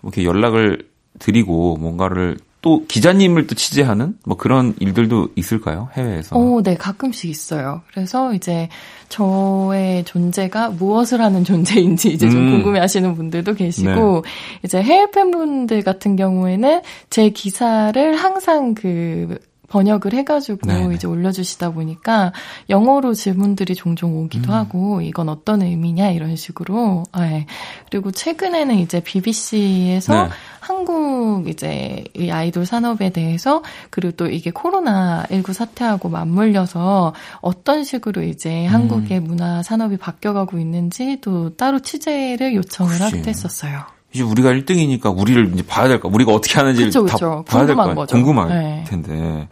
뭐 0.00 0.10
이렇게 0.10 0.24
연락을 0.24 0.88
드리고 1.18 1.76
뭔가를 1.76 2.38
또 2.62 2.84
기자님을 2.86 3.46
또 3.46 3.54
취재하는 3.54 4.16
뭐 4.24 4.36
그런 4.36 4.74
일들도 4.80 5.28
있을까요? 5.36 5.88
해외에서? 5.94 6.36
어, 6.36 6.62
네, 6.62 6.74
가끔씩 6.74 7.30
있어요. 7.30 7.82
그래서 7.92 8.34
이제 8.34 8.68
저의 9.08 10.04
존재가 10.04 10.70
무엇을 10.70 11.20
하는 11.20 11.44
존재인지 11.44 12.12
이제 12.12 12.28
좀 12.28 12.40
음. 12.40 12.50
궁금해 12.50 12.80
하시는 12.80 13.14
분들도 13.14 13.54
계시고, 13.54 14.22
네. 14.24 14.30
이제 14.64 14.82
해외 14.82 15.10
팬분들 15.10 15.82
같은 15.82 16.16
경우에는 16.16 16.82
제 17.08 17.30
기사를 17.30 18.16
항상 18.16 18.74
그 18.74 19.38
번역을 19.68 20.12
해가지고 20.12 20.66
네네. 20.66 20.94
이제 20.94 21.06
올려주시다 21.06 21.70
보니까 21.70 22.32
영어로 22.70 23.14
질문들이 23.14 23.74
종종 23.74 24.16
오기도 24.18 24.52
음. 24.52 24.54
하고 24.54 25.00
이건 25.00 25.28
어떤 25.28 25.62
의미냐 25.62 26.10
이런 26.10 26.36
식으로. 26.36 27.04
네. 27.18 27.46
그리고 27.90 28.10
최근에는 28.10 28.76
이제 28.76 29.00
BBC에서 29.00 30.24
네. 30.24 30.28
한국 30.60 31.48
이제 31.48 32.04
이 32.14 32.30
아이돌 32.30 32.66
산업에 32.66 33.10
대해서 33.10 33.62
그리고 33.90 34.16
또 34.16 34.26
이게 34.26 34.50
코로나 34.50 35.24
19 35.30 35.52
사태하고 35.52 36.08
맞물려서 36.08 37.14
어떤 37.40 37.84
식으로 37.84 38.22
이제 38.22 38.66
음. 38.66 38.74
한국의 38.74 39.20
문화 39.20 39.62
산업이 39.62 39.96
바뀌어가고 39.96 40.58
있는지 40.58 41.18
또 41.20 41.56
따로 41.56 41.80
취재를 41.80 42.54
요청을 42.54 43.00
하기도 43.00 43.28
했었어요. 43.28 43.95
이제 44.16 44.22
우리가 44.22 44.50
1등이니까 44.50 45.16
우리를 45.16 45.52
이제 45.52 45.62
봐야 45.62 45.88
될까? 45.88 46.08
우리가 46.08 46.32
어떻게 46.32 46.54
하는지 46.54 46.84
그쵸, 46.84 47.04
그쵸. 47.04 47.44
다 47.46 47.58
봐야 47.58 47.66
될 47.66 47.76
거야. 47.76 47.94
궁금할 48.06 48.48
네. 48.48 48.84
텐데. 48.86 49.48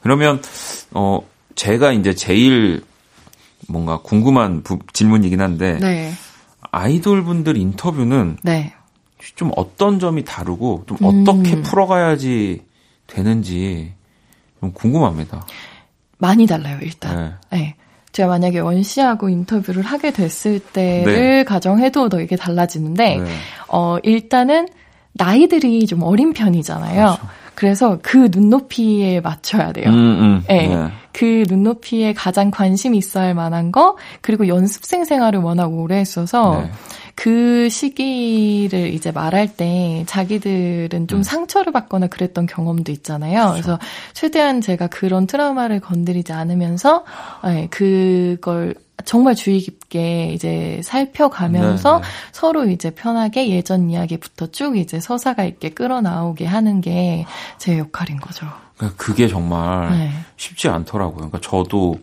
그러면 0.00 0.40
어 0.92 1.20
제가 1.56 1.92
이제 1.92 2.14
제일 2.14 2.84
뭔가 3.68 3.98
궁금한 3.98 4.62
부, 4.62 4.78
질문이긴 4.92 5.40
한데 5.40 5.78
네. 5.80 6.12
아이돌 6.70 7.24
분들 7.24 7.56
인터뷰는 7.56 8.38
네. 8.42 8.72
좀 9.34 9.50
어떤 9.56 9.98
점이 9.98 10.24
다르고 10.24 10.84
좀 10.86 10.98
어떻게 11.02 11.56
음. 11.56 11.62
풀어가야지 11.62 12.62
되는지 13.08 13.92
좀 14.60 14.72
궁금합니다. 14.72 15.44
많이 16.18 16.46
달라요, 16.46 16.78
일단. 16.80 17.38
네. 17.50 17.74
네. 18.16 18.22
제가 18.22 18.28
만약에 18.28 18.60
원 18.60 18.82
씨하고 18.82 19.28
인터뷰를 19.28 19.82
하게 19.82 20.10
됐을 20.10 20.58
때를 20.58 21.14
네. 21.14 21.44
가정해도 21.44 22.08
더 22.08 22.20
이게 22.20 22.36
달라지는데, 22.36 23.18
네. 23.18 23.24
어, 23.68 23.98
일단은 24.02 24.68
나이들이 25.12 25.86
좀 25.86 26.02
어린 26.02 26.32
편이잖아요. 26.32 27.04
그렇죠. 27.04 27.22
그래서 27.54 27.98
그 28.02 28.28
눈높이에 28.30 29.20
맞춰야 29.20 29.72
돼요. 29.72 29.88
음, 29.88 29.94
음. 29.94 30.44
네. 30.48 30.88
네. 31.16 31.44
그 31.44 31.44
눈높이에 31.48 32.12
가장 32.12 32.50
관심이 32.50 32.98
있어야 32.98 33.24
할 33.24 33.34
만한 33.34 33.72
거, 33.72 33.96
그리고 34.20 34.48
연습생 34.48 35.04
생활을 35.04 35.40
워낙 35.40 35.66
오래 35.72 35.96
했어서, 35.96 36.60
네. 36.62 36.70
그 37.14 37.68
시기를 37.70 38.92
이제 38.92 39.10
말할 39.10 39.56
때 39.56 40.04
자기들은 40.06 41.08
좀 41.08 41.20
음. 41.20 41.22
상처를 41.22 41.72
받거나 41.72 42.08
그랬던 42.08 42.44
경험도 42.46 42.92
있잖아요. 42.92 43.52
그렇죠. 43.52 43.52
그래서 43.52 43.78
최대한 44.12 44.60
제가 44.60 44.88
그런 44.88 45.26
트라우마를 45.26 45.80
건드리지 45.80 46.34
않으면서 46.34 47.04
네, 47.44 47.68
그걸 47.70 48.74
정말 49.06 49.34
주의 49.34 49.60
깊게 49.60 50.32
이제 50.34 50.80
살펴가면서 50.84 51.90
네네. 51.92 52.02
네. 52.02 52.08
서로 52.32 52.64
이제 52.68 52.90
편하게 52.90 53.48
예전 53.48 53.88
이야기부터 53.88 54.48
쭉 54.48 54.76
이제 54.76 55.00
서사가 55.00 55.44
있게 55.44 55.70
끌어나오게 55.70 56.44
하는 56.44 56.80
게 56.82 57.24
제 57.58 57.78
역할인 57.78 58.18
거죠. 58.18 58.46
그러니까 58.76 58.96
그게 59.02 59.28
정말 59.28 59.90
네. 59.90 60.10
쉽지 60.36 60.68
않더라고요. 60.68 61.16
그러니까 61.16 61.40
저도 61.40 61.98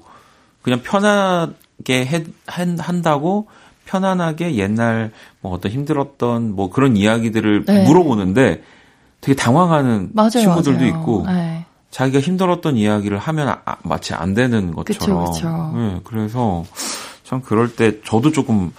그냥 0.61 0.81
편하게 0.81 2.05
해, 2.05 2.23
한다고 2.47 3.47
편안하게 3.85 4.55
옛날 4.55 5.11
뭐 5.41 5.51
어떤 5.53 5.71
힘들었던 5.71 6.55
뭐 6.55 6.69
그런 6.69 6.97
이야기들을 6.97 7.65
네. 7.65 7.83
물어보는데 7.83 8.63
되게 9.21 9.35
당황하는 9.35 10.09
맞아요, 10.13 10.29
친구들도 10.31 10.79
맞아요. 10.79 10.89
있고 10.89 11.25
네. 11.27 11.65
자기가 11.91 12.19
힘들었던 12.19 12.75
이야기를 12.75 13.19
하면 13.19 13.49
아, 13.49 13.61
아 13.65 13.75
마치 13.83 14.13
안 14.13 14.33
되는 14.33 14.73
것처럼. 14.73 15.25
그쵸, 15.25 15.31
그쵸. 15.33 15.71
네, 15.75 15.99
그래서 16.03 16.65
참 17.23 17.41
그럴 17.41 17.75
때 17.75 18.01
저도 18.03 18.31
조금 18.31 18.71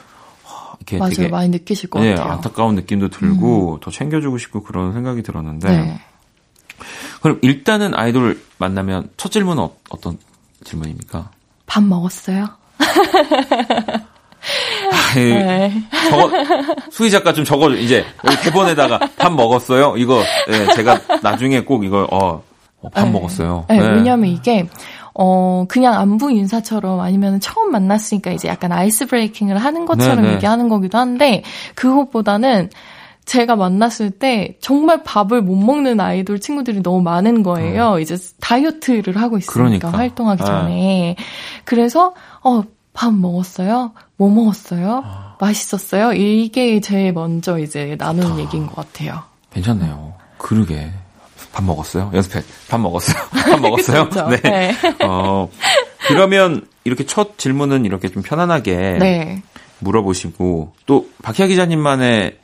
이렇게 0.81 0.99
맞아요, 0.99 1.11
되게 1.15 1.29
많이 1.29 1.49
느끼실 1.51 1.91
것 1.91 2.01
네, 2.01 2.15
같아요. 2.15 2.33
안타까운 2.33 2.75
느낌도 2.75 3.11
들고 3.11 3.75
음. 3.75 3.81
더 3.81 3.91
챙겨주고 3.91 4.39
싶고 4.39 4.63
그런 4.65 4.93
생각이 4.93 5.23
들었는데. 5.23 6.01
네. 7.25 7.31
그럼 7.31 7.39
일단은 7.41 7.95
아이돌 7.95 8.39
만나면 8.59 9.09
첫 9.17 9.33
질문은 9.33 9.63
어, 9.63 9.75
어떤 9.89 10.19
질문입니까? 10.63 11.31
밥 11.67 11.83
먹었어요? 11.83 12.47
아, 14.93 15.15
네. 15.15 15.73
적어, 16.11 16.31
수희 16.91 17.11
작가 17.11 17.33
좀 17.33 17.45
적어줘. 17.45 17.77
이제 17.77 18.05
여기 18.25 18.37
대본에다가 18.43 18.99
밥 19.17 19.33
먹었어요? 19.33 19.95
이거 19.97 20.23
네, 20.49 20.67
제가 20.75 21.01
나중에 21.23 21.61
꼭 21.61 21.85
이거 21.85 22.07
어, 22.13 22.43
어밥 22.83 23.07
네. 23.07 23.11
먹었어요. 23.11 23.65
네, 23.71 23.79
네. 23.79 23.89
왜냐면 23.89 24.29
이게 24.29 24.69
어, 25.15 25.65
그냥 25.67 25.95
안부 25.95 26.31
인사처럼 26.31 27.01
아니면 27.01 27.41
처음 27.41 27.71
만났으니까 27.71 28.33
이제 28.33 28.49
약간 28.49 28.71
아이스 28.71 29.07
브레이킹을 29.07 29.57
하는 29.57 29.87
것처럼 29.87 30.17
네네. 30.17 30.29
네. 30.29 30.35
얘기하는 30.35 30.69
거기도 30.69 30.99
한데, 30.99 31.43
그것보다는 31.75 32.69
제가 33.25 33.57
만났을 33.57 34.11
때 34.11 34.57
정말 34.61 35.03
밥을 35.03 35.43
못 35.43 35.57
먹는 35.57 36.01
아이돌 36.01 36.41
친구들이 36.41 36.83
너무 36.83 37.01
많은 37.01 37.43
거예요. 37.43 37.95
음. 37.95 38.01
이제 38.01 38.17
다이어트를 38.41 39.17
하고 39.17 39.39
있으니까 39.39 39.53
그러니까. 39.55 39.91
활동하기 39.91 40.43
네. 40.43 40.47
전에. 40.47 41.17
그래서 41.65 42.15
어, 42.43 42.63
밥 42.93 43.13
먹었어요? 43.15 43.93
뭐 44.17 44.31
먹었어요? 44.31 45.03
아. 45.05 45.37
맛있었어요? 45.41 46.13
이게 46.13 46.81
제일 46.81 47.13
먼저 47.13 47.59
이제 47.59 47.97
나누는 47.99 48.33
아. 48.33 48.39
얘기인 48.41 48.67
것 48.67 48.77
같아요. 48.77 49.23
괜찮네요. 49.53 50.15
그러게. 50.39 50.91
밥 51.53 51.65
먹었어요? 51.65 52.11
연습해. 52.13 52.43
밥 52.69 52.79
먹었어요? 52.81 53.17
밥 53.31 53.61
먹었어요? 53.61 54.09
네. 54.29 54.41
네. 54.43 54.75
어, 55.05 55.49
그러면 56.09 56.67
이렇게 56.83 57.07
첫 57.07 57.39
질문은 57.39 57.85
이렇게 57.85 58.09
좀 58.09 58.23
편안하게 58.23 58.77
네. 58.99 59.43
물어보시고 59.79 60.73
또 60.87 61.09
박희아 61.23 61.47
기자님만의 61.47 62.39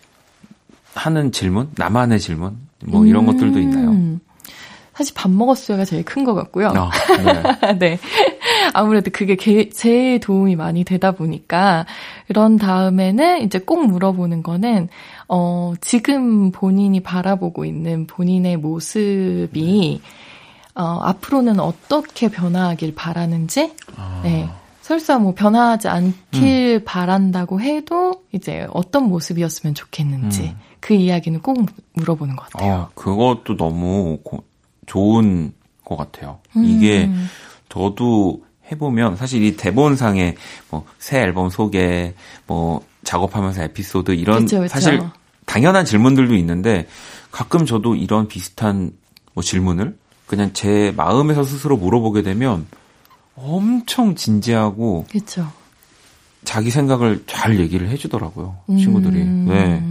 하는 0.95 1.33
질문, 1.33 1.71
나만의 1.77 2.21
질문, 2.21 2.57
뭐 2.85 3.07
이런 3.07 3.25
음. 3.25 3.33
것들도 3.33 3.59
있나요? 3.61 4.19
사실 5.01 5.15
밥 5.15 5.31
먹었어요가 5.31 5.87
제일 5.87 6.05
큰 6.05 6.25
것 6.25 6.35
같고요. 6.35 6.69
아, 6.77 6.91
네. 7.25 7.73
네. 7.79 7.99
아무래도 8.75 9.11
그게 9.11 9.35
게, 9.35 9.71
제일 9.71 10.21
도움이 10.21 10.57
많이 10.57 10.85
되다 10.85 11.13
보니까 11.13 11.87
그런 12.27 12.57
다음에는 12.59 13.43
이제 13.43 13.59
꼭 13.59 13.87
물어보는 13.87 14.43
거는 14.43 14.89
어 15.29 15.73
지금 15.81 16.53
본인이 16.53 17.01
바라보고 17.01 17.65
있는 17.65 18.07
본인의 18.07 18.59
모습이 18.59 20.03
어 20.75 20.99
앞으로는 21.03 21.61
어떻게 21.61 22.29
변화하길 22.29 22.95
바라는지 22.95 23.73
아. 23.97 24.21
네. 24.23 24.49
설사 24.83 25.19
뭐 25.19 25.35
변화하지 25.35 25.89
않길 25.89 26.81
음. 26.81 26.85
바란다고 26.85 27.61
해도 27.61 28.23
이제 28.33 28.67
어떤 28.73 29.05
모습이었으면 29.05 29.75
좋겠는지 29.75 30.43
음. 30.43 30.70
그 30.81 30.95
이야기는 30.95 31.41
꼭 31.41 31.67
물어보는 31.95 32.37
것 32.37 32.51
같아요. 32.51 32.73
아, 32.73 32.89
그것도 32.95 33.57
너무 33.57 34.19
고, 34.25 34.45
좋은 34.87 35.53
것 35.85 35.97
같아요. 35.97 36.39
음. 36.57 36.65
이게 36.65 37.11
저도 37.69 38.43
해보면 38.71 39.17
사실 39.17 39.43
이 39.43 39.57
대본상에 39.57 40.37
뭐 40.71 40.85
새 41.11 41.19
앨범 41.21 41.51
소개, 41.51 42.15
뭐 42.47 42.85
작업하면서 43.03 43.65
에피소드 43.65 44.13
이런 44.13 44.45
그쵸, 44.45 44.61
그쵸. 44.61 44.69
사실 44.69 45.01
당연한 45.45 45.85
질문들도 45.85 46.37
있는데 46.37 46.87
가끔 47.33 47.67
저도 47.67 47.97
이런 47.97 48.29
비슷한 48.29 48.93
뭐 49.35 49.43
질문을 49.43 49.97
그냥 50.27 50.53
제 50.53 50.93
마음에서 50.97 51.43
스스로 51.43 51.77
물어보게 51.77 52.23
되면 52.23 52.67
엄청 53.35 54.15
진지하고 54.15 55.07
그쵸. 55.11 55.51
자기 56.45 56.71
생각을 56.71 57.25
잘 57.27 57.59
얘기를 57.59 57.89
해주더라고요 57.89 58.57
친구들이. 58.69 59.23
음. 59.23 59.47
네. 59.49 59.83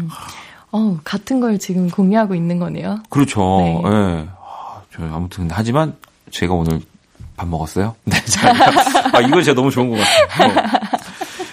어 0.72 1.00
같은 1.04 1.40
걸 1.40 1.58
지금 1.60 1.90
공유하고 1.90 2.36
있는 2.36 2.60
거네요. 2.60 3.00
그렇죠. 3.10 3.60
네. 3.60 3.90
네. 3.90 4.30
저 4.94 5.04
아무튼 5.04 5.50
하지만 5.52 5.96
제가 6.32 6.54
오늘 6.54 6.82
밥 7.36 7.48
먹었어요? 7.48 7.96
네, 8.06 8.18
아 9.14 9.22
이거 9.22 9.42
진짜 9.42 9.54
너무 9.54 9.72
좋은 9.72 9.90
것 9.90 9.98
같아요. 9.98 10.50
어. 10.50 10.90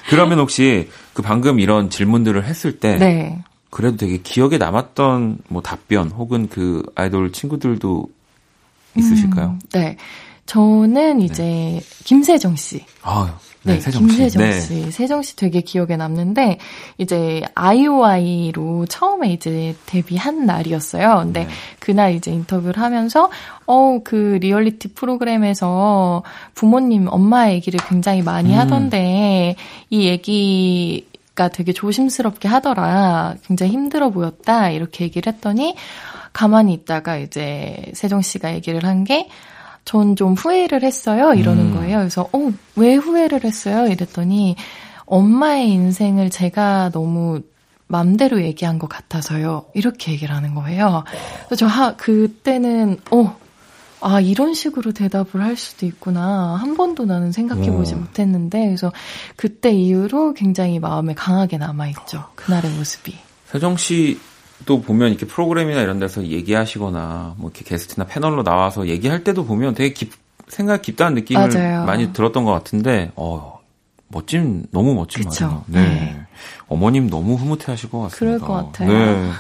그러면 0.09 0.39
혹시 0.39 0.91
그 1.15 1.23
방금 1.23 1.61
이런 1.61 1.91
질문들을 1.91 2.45
했을 2.45 2.79
때 2.79 2.97
네. 2.97 3.43
그래도 3.71 3.97
되게 3.97 4.19
기억에 4.19 4.59
남았던 4.59 5.39
뭐 5.49 5.63
답변 5.63 6.11
혹은 6.11 6.49
그 6.49 6.83
아이돌 6.95 7.33
친구들도 7.33 8.09
있으실까요? 8.97 9.49
음, 9.49 9.61
네. 9.73 9.97
저는 10.47 11.21
이제 11.21 11.43
네. 11.43 11.81
김세정 12.05 12.55
씨. 12.57 12.85
아, 13.03 13.37
네, 13.67 13.75
네 13.75 13.81
세정 13.81 14.03
씨. 14.03 14.17
김세정 14.17 14.43
네. 14.43 14.61
씨. 14.61 14.91
세정 14.91 15.23
씨 15.23 15.37
되게 15.37 15.61
기억에 15.61 15.97
남는데 15.97 16.59
이제 16.99 17.43
아이오아이로 17.55 18.87
처음에 18.87 19.33
이제 19.33 19.75
데뷔한 19.87 20.47
날이었어요. 20.47 21.23
근데 21.25 21.45
네. 21.45 21.49
그날 21.79 22.15
이제 22.15 22.31
인터뷰를 22.31 22.81
하면서 22.81 23.31
어, 23.67 23.99
그 24.05 24.39
리얼리티 24.41 24.95
프로그램에서 24.95 26.23
부모님 26.55 27.09
엄마 27.11 27.51
얘기를 27.51 27.81
굉장히 27.89 28.23
많이 28.23 28.55
음. 28.55 28.59
하던데 28.59 29.57
이 29.91 30.07
얘기 30.07 31.07
가 31.37 31.49
되게 31.49 31.75
조심스럽게 31.75 32.49
하더라. 32.49 33.35
굉장히 33.47 33.73
힘들어 33.73 34.09
보였다. 34.09 34.71
이렇게 34.71 35.05
얘기를 35.05 35.31
했더니 35.31 35.77
가만히 36.33 36.73
있다가 36.73 37.19
이제 37.19 37.93
세정 37.93 38.23
씨가 38.23 38.55
얘기를 38.55 38.85
한게 38.85 39.29
전 39.87 40.15
좀 40.17 40.35
후회를 40.35 40.83
했어요. 40.83 41.33
이러는 41.33 41.73
음. 41.73 41.75
거예요. 41.75 41.99
그래서, 41.99 42.29
어, 42.33 42.53
왜 42.75 42.97
후회를 42.97 43.45
했어요? 43.45 43.87
이랬더니, 43.91 44.57
엄마의 45.07 45.71
인생을 45.71 46.29
제가 46.29 46.91
너무 46.93 47.41
맘대로 47.87 48.43
얘기한 48.43 48.79
것 48.79 48.89
같아서요. 48.89 49.67
이렇게 49.73 50.13
얘기를 50.13 50.35
하는 50.35 50.55
거예요. 50.55 51.05
그래서 51.47 51.55
저 51.57 51.67
하, 51.67 51.95
그때는, 51.97 52.99
어, 53.13 53.37
아, 54.01 54.21
이런 54.21 54.53
식으로 54.55 54.93
대답을 54.93 55.41
할 55.41 55.57
수도 55.57 55.87
있구나. 55.87 56.57
한 56.61 56.77
번도 56.77 57.07
나는 57.07 57.31
생각해보지 57.33 57.95
음. 57.95 58.01
못했는데, 58.01 58.67
그래서 58.67 58.93
그때 59.37 59.71
이후로 59.71 60.35
굉장히 60.35 60.81
마음에 60.81 61.15
강하게 61.15 61.59
남아있죠. 61.59 62.25
그날의 62.35 62.73
모습이. 62.73 63.17
세정 63.47 63.77
씨 63.77 64.19
또 64.65 64.81
보면 64.81 65.11
이렇게 65.11 65.27
프로그램이나 65.27 65.81
이런 65.83 65.99
데서 65.99 66.25
얘기하시거나 66.25 67.35
뭐 67.37 67.51
이렇게 67.51 67.65
게스트나 67.65 68.07
패널로 68.07 68.43
나와서 68.43 68.89
얘기할 68.89 69.23
때도 69.23 69.45
보면 69.45 69.75
되게 69.75 69.93
깊, 69.93 70.13
생각 70.49 70.83
깊다는 70.83 71.15
느낌을 71.17 71.49
맞아요. 71.49 71.85
많이 71.85 72.13
들었던 72.13 72.45
것 72.45 72.53
같은데, 72.53 73.13
어, 73.17 73.61
멋진, 74.09 74.67
너무 74.71 74.95
멋진 74.95 75.25
말이에요. 75.25 75.65
네. 75.67 75.81
네. 75.81 76.21
어머님 76.69 77.11
너무 77.11 77.35
흐뭇해 77.35 77.65
하실 77.67 77.91
것 77.91 78.01
같습니다. 78.03 78.19
그럴 78.19 78.39
것 78.39 78.73
같아요. 78.73 78.89
네. 78.89 79.31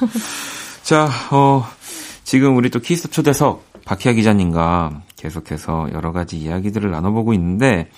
자, 0.83 1.09
어, 1.31 1.65
지금 2.25 2.57
우리 2.57 2.71
또 2.71 2.81
키스 2.81 3.09
초대석 3.09 3.85
박희아 3.85 4.13
기자님과 4.15 5.03
계속해서 5.17 5.89
여러 5.93 6.13
가지 6.13 6.37
이야기들을 6.39 6.91
나눠보고 6.91 7.33
있는데, 7.35 7.89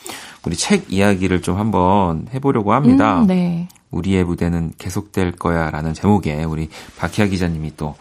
우리 0.45 0.55
책 0.57 0.93
이야기를 0.93 1.43
좀 1.43 1.59
한번 1.59 2.27
해보려고 2.33 2.73
합니다. 2.75 3.21
음, 3.21 3.27
네. 3.27 3.69
우리의 3.91 4.25
무대는 4.25 4.73
계속될 4.79 5.33
거야 5.33 5.71
라는 5.71 5.95
제목의 5.95 6.45
우리 6.45 6.69
박희아 6.99 7.27
기자님이 7.27 7.73
또 7.77 7.97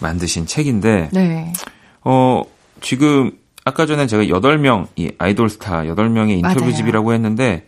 만드신 0.00 0.46
책인데, 0.46 1.10
네. 1.12 1.52
어, 2.02 2.42
지금 2.80 3.32
아까 3.64 3.86
전에 3.86 4.06
제가 4.06 4.24
8명, 4.24 4.88
이 4.96 5.10
아이돌 5.18 5.50
스타 5.50 5.82
8명의 5.82 6.38
인터뷰집이라고 6.38 7.12
했는데, 7.12 7.66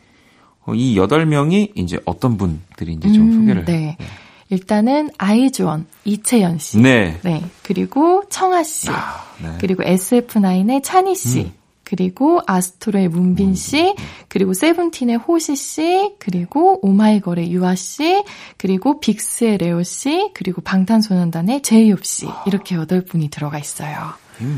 어, 0.64 0.74
이 0.74 0.96
8명이 0.96 1.72
이제 1.76 1.98
어떤 2.04 2.36
분들인지 2.36 3.12
좀 3.12 3.28
음, 3.28 3.40
소개를. 3.40 3.64
네. 3.64 3.96
네. 3.98 4.06
일단은 4.50 5.10
아이즈원, 5.18 5.86
이채연 6.04 6.58
씨. 6.58 6.78
네. 6.78 7.18
네. 7.22 7.42
그리고 7.62 8.22
청아 8.30 8.62
씨. 8.62 8.88
아, 8.90 9.24
네. 9.42 9.58
그리고 9.60 9.82
SF9의 9.82 10.82
찬희 10.82 11.14
씨. 11.14 11.40
음. 11.40 11.52
그리고 11.88 12.42
아스트로의 12.46 13.08
문빈 13.08 13.54
씨, 13.54 13.94
그리고 14.28 14.52
세븐틴의 14.52 15.16
호시 15.16 15.56
씨, 15.56 16.12
그리고 16.18 16.78
오마이걸의 16.86 17.50
유아 17.50 17.76
씨, 17.76 18.22
그리고 18.58 19.00
빅스의 19.00 19.56
레오 19.56 19.82
씨, 19.84 20.30
그리고 20.34 20.60
방탄소년단의 20.60 21.62
제이홉 21.62 22.04
씨 22.04 22.28
이렇게 22.46 22.74
여덟 22.74 23.02
분이 23.02 23.30
들어가 23.30 23.58
있어요. 23.58 23.96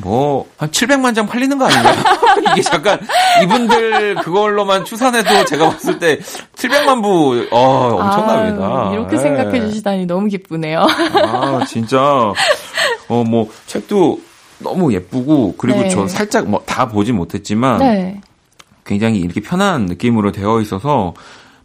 뭐, 0.03 0.45
한 0.57 0.73
700만 0.73 1.15
장 1.15 1.27
팔리는 1.27 1.57
거 1.57 1.67
아닌가요? 1.67 1.95
이게 2.53 2.63
잠깐, 2.63 2.99
이분들 3.45 4.17
그걸로만 4.17 4.85
추산해도 4.85 5.45
제가 5.45 5.71
봤을 5.71 6.01
때 6.01 6.19
700만 6.57 7.01
부, 7.01 7.47
어, 7.53 7.95
엄청납니다. 7.95 8.65
아, 8.65 8.91
이렇게 8.93 9.17
네. 9.17 9.23
생각해 9.23 9.61
주시다니 9.61 10.07
너무 10.07 10.27
기쁘네요. 10.27 10.81
아, 10.81 11.65
진짜. 11.67 12.01
어, 13.09 13.25
뭐, 13.25 13.49
책도 13.67 14.21
너무 14.61 14.93
예쁘고, 14.93 15.55
그리고 15.57 15.81
네. 15.81 15.89
저 15.89 16.07
살짝 16.09 16.49
뭐 16.49 16.63
다 16.67 16.89
보진 16.89 17.17
못했지만, 17.17 17.79
네. 17.79 18.21
굉장히 18.85 19.19
이렇게 19.21 19.41
편한 19.41 19.87
느낌으로 19.87 20.33
되어 20.33 20.61
있어서, 20.61 21.15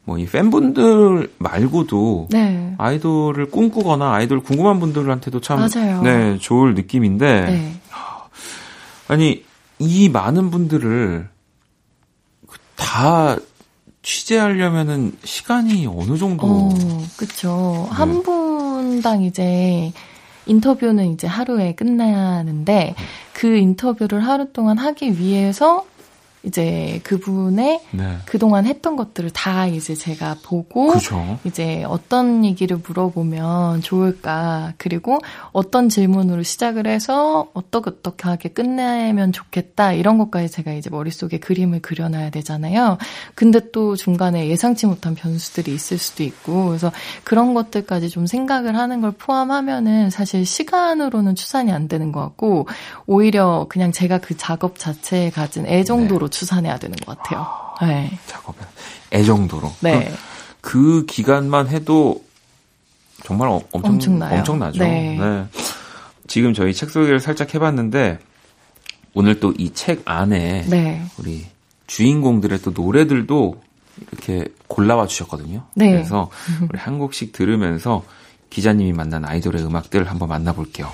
뭐 0.03 0.17
이 0.19 0.25
팬분들 0.27 1.33
말고도 1.39 2.27
네. 2.29 2.75
아이돌을 2.77 3.49
꿈꾸거나 3.49 4.13
아이돌 4.13 4.41
궁금한 4.41 4.79
분들한테도 4.79 5.41
참 5.41 5.59
맞아요. 5.59 6.03
네, 6.03 6.37
좋을 6.37 6.75
느낌인데 6.75 7.41
네. 7.45 7.79
아니 9.07 9.43
이 9.79 10.09
많은 10.09 10.51
분들을 10.51 11.27
다 12.75 13.35
취재하려면은 14.03 15.13
시간이 15.23 15.87
어느 15.87 16.17
정도? 16.17 16.45
어, 16.45 16.69
그렇죠. 17.17 17.87
네. 17.89 17.95
한 17.95 18.21
분당 18.21 19.23
이제 19.23 19.91
인터뷰는 20.45 21.13
이제 21.13 21.27
하루에 21.27 21.73
끝나는데 21.75 22.95
그 23.33 23.47
인터뷰를 23.55 24.25
하루 24.25 24.51
동안 24.51 24.77
하기 24.77 25.19
위해서 25.19 25.85
이제 26.45 26.99
그분의 27.03 27.81
네. 27.91 28.17
그동안 28.25 28.65
했던 28.65 28.95
것들을 28.95 29.31
다 29.31 29.67
이제 29.67 29.95
제가 29.95 30.37
보고 30.43 30.91
그쵸. 30.91 31.39
이제 31.43 31.83
어떤 31.85 32.45
얘기를 32.45 32.77
물어보면 32.77 33.81
좋을까 33.81 34.73
그리고 34.77 35.19
어떤 35.51 35.89
질문으로 35.89 36.43
시작을 36.43 36.87
해서 36.87 37.47
어떻게 37.53 37.89
어떻게 37.89 38.29
하게 38.29 38.49
끝내면 38.49 39.31
좋겠다 39.31 39.93
이런 39.93 40.17
것까지 40.17 40.49
제가 40.49 40.73
이제 40.73 40.89
머릿속에 40.89 41.39
그림을 41.39 41.81
그려놔야 41.81 42.29
되잖아요. 42.29 42.97
근데 43.33 43.59
또 43.71 43.95
중간에 43.95 44.47
예상치 44.47 44.85
못한 44.85 45.15
변수들이 45.15 45.73
있을 45.73 45.97
수도 45.97 46.23
있고 46.23 46.67
그래서 46.67 46.91
그런 47.23 47.53
것들까지 47.53 48.09
좀 48.09 48.27
생각을 48.27 48.77
하는 48.77 49.01
걸 49.01 49.11
포함하면은 49.11 50.09
사실 50.09 50.45
시간으로는 50.45 51.35
추산이 51.35 51.71
안 51.71 51.87
되는 51.87 52.11
것 52.11 52.21
같고 52.21 52.67
오히려 53.07 53.65
그냥 53.69 53.91
제가 53.91 54.19
그 54.19 54.37
작업 54.37 54.77
자체에 54.77 55.31
가진 55.31 55.65
애 55.65 55.83
정도로 55.83 56.27
네. 56.27 56.34
추산해야 56.35 56.77
되는 56.77 56.95
것 56.97 57.17
같아요. 57.17 57.47
네. 57.81 58.11
작업에 58.27 58.59
애정도로. 59.13 59.71
네. 59.79 60.13
그 60.61 61.05
기간만 61.05 61.69
해도 61.69 62.23
정말 63.23 63.47
어, 63.49 63.61
엄청 63.71 63.93
엄청나요. 63.93 64.39
엄청나죠. 64.39 64.79
네. 64.83 65.17
네. 65.19 65.45
지금 66.27 66.53
저희 66.53 66.73
책 66.73 66.89
소개를 66.89 67.19
살짝 67.19 67.53
해봤는데 67.53 68.19
오늘 69.13 69.39
또 69.39 69.53
이 69.57 69.71
책 69.73 70.01
안에 70.05 70.65
네. 70.67 71.05
우리 71.17 71.45
주인공들의 71.87 72.61
또 72.61 72.71
노래들도 72.71 73.61
이렇게 74.11 74.45
골라와 74.67 75.07
주셨거든요. 75.07 75.63
네. 75.75 75.91
그래서 75.91 76.29
우리 76.69 76.77
한 76.77 76.99
곡씩 76.99 77.31
들으면서 77.31 78.03
기자님이 78.49 78.91
만난 78.93 79.23
아이돌의 79.23 79.63
음악들 79.63 80.09
한번 80.09 80.27
만나볼게요. 80.29 80.91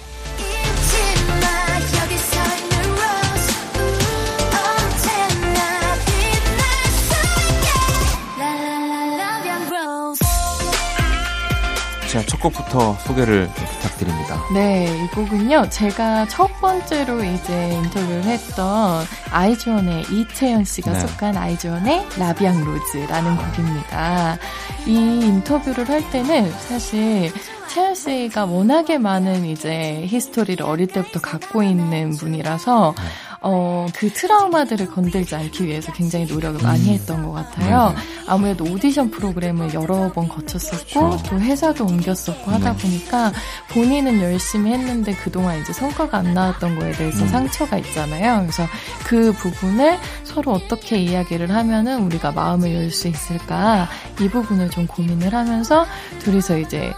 자, 12.12 12.21
첫 12.28 12.41
곡부터 12.41 12.97
소개를 13.06 13.47
부탁드립니다. 13.47 14.43
네, 14.54 14.86
이 15.02 15.08
곡은요, 15.15 15.69
제가 15.69 16.28
첫 16.28 16.47
번째로 16.60 17.24
이제 17.24 17.69
인터뷰를 17.69 18.26
했던 18.26 19.06
아이즈원의 19.32 20.08
이채연 20.12 20.65
씨가 20.65 20.91
네. 20.91 21.00
속한 21.00 21.38
아이즈원의 21.38 22.06
라비앙 22.17 22.65
로즈라는 22.65 23.38
곡입니다. 23.38 24.38
이 24.86 24.93
인터뷰를 24.93 25.88
할 25.88 26.12
때는 26.12 26.52
사실 26.67 27.32
채연 27.72 27.96
씨가 27.96 28.46
워낙에 28.46 28.98
많은 28.98 29.46
이제 29.46 30.04
히스토리를 30.06 30.66
어릴 30.66 30.88
때부터 30.88 31.22
갖고 31.22 31.64
있는 31.64 32.12
분이라서 32.12 32.96
네. 32.98 33.04
어, 33.44 33.88
그 33.96 34.12
트라우마들을 34.12 34.88
건들지 34.88 35.36
않기 35.36 35.66
위해서 35.66 35.92
굉장히 35.94 36.26
노력을 36.26 36.62
많이 36.62 36.90
음. 36.90 36.94
했던 36.94 37.26
것 37.26 37.32
같아요. 37.32 37.90
네. 37.90 37.96
아무래도 38.28 38.66
오디션 38.66 39.10
프로그램을 39.10 39.74
여러 39.74 40.12
번 40.12 40.28
거쳤었고 40.28 41.10
그렇죠. 41.10 41.24
또 41.30 41.40
회사도 41.40 41.86
옮겼었고 41.86 42.52
하다 42.52 42.74
네. 42.74 42.78
보니까 42.78 43.32
본인은 43.70 44.22
열심히 44.22 44.72
했는데 44.74 45.14
그동안 45.16 45.60
이제 45.62 45.72
성과가 45.72 46.18
안 46.18 46.34
나왔던 46.34 46.78
거에 46.78 46.92
대해서 46.92 47.24
음. 47.24 47.30
상처가 47.30 47.78
있잖아요. 47.78 48.42
그래서 48.42 48.68
그 49.06 49.32
부분을 49.32 49.98
서로 50.26 50.52
어떻게 50.52 50.98
이야기를 50.98 51.50
하면은 51.50 52.04
우리가 52.04 52.34
마음을 52.34 52.76
열 52.76 52.92
수 52.92 53.08
있을까 53.08 53.88
이 54.20 54.28
부분을 54.28 54.70
좀 54.70 54.86
고민을 54.86 55.34
하면서 55.34 55.86
둘이서 56.20 56.58
이제 56.58 56.92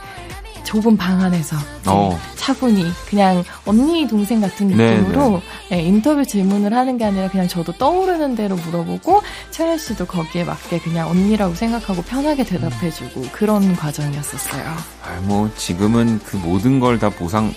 좁은 0.63 0.97
방 0.97 1.21
안에서 1.21 1.55
어. 1.87 2.19
차분히 2.35 2.85
그냥 3.09 3.43
언니 3.65 4.07
동생 4.07 4.41
같은 4.41 4.67
네, 4.69 4.97
느낌으로 4.97 5.41
네, 5.69 5.77
네. 5.77 5.83
인터뷰 5.83 6.25
질문을 6.25 6.73
하는 6.73 6.97
게 6.97 7.05
아니라 7.05 7.29
그냥 7.29 7.47
저도 7.47 7.73
떠오르는 7.73 8.35
대로 8.35 8.55
물어보고 8.55 9.21
채연 9.51 9.77
씨도 9.77 10.05
거기에 10.05 10.43
맞게 10.43 10.79
그냥 10.79 11.09
언니라고 11.09 11.53
생각하고 11.55 12.01
편하게 12.03 12.43
대답해주고 12.43 13.21
음. 13.21 13.29
그런 13.31 13.75
과정이었었어요. 13.75 14.63
아, 15.03 15.19
뭐 15.23 15.49
지금은 15.55 16.19
그 16.25 16.37
모든 16.37 16.79
걸 16.79 16.93
다 17.03 17.09
보상을 17.09 17.51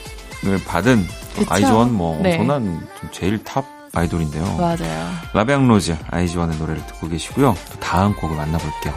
받은 0.66 1.06
아이즈원 1.48 1.92
뭐 1.94 2.18
네. 2.22 2.32
엄청난 2.38 2.80
제일 3.12 3.42
top 3.44 3.64
아이돌인데요. 3.94 4.56
맞아요. 4.56 5.10
La 5.32 5.44
Vie 5.44 5.61
en 5.61 5.73
Rose 5.73 5.96
아이즈원의 6.10 6.58
노래를 6.58 6.84
듣고 6.86 7.08
계시고요. 7.08 7.54
또 7.72 7.80
다음 7.80 8.14
곡을 8.14 8.36
만나볼게요. 8.36 8.92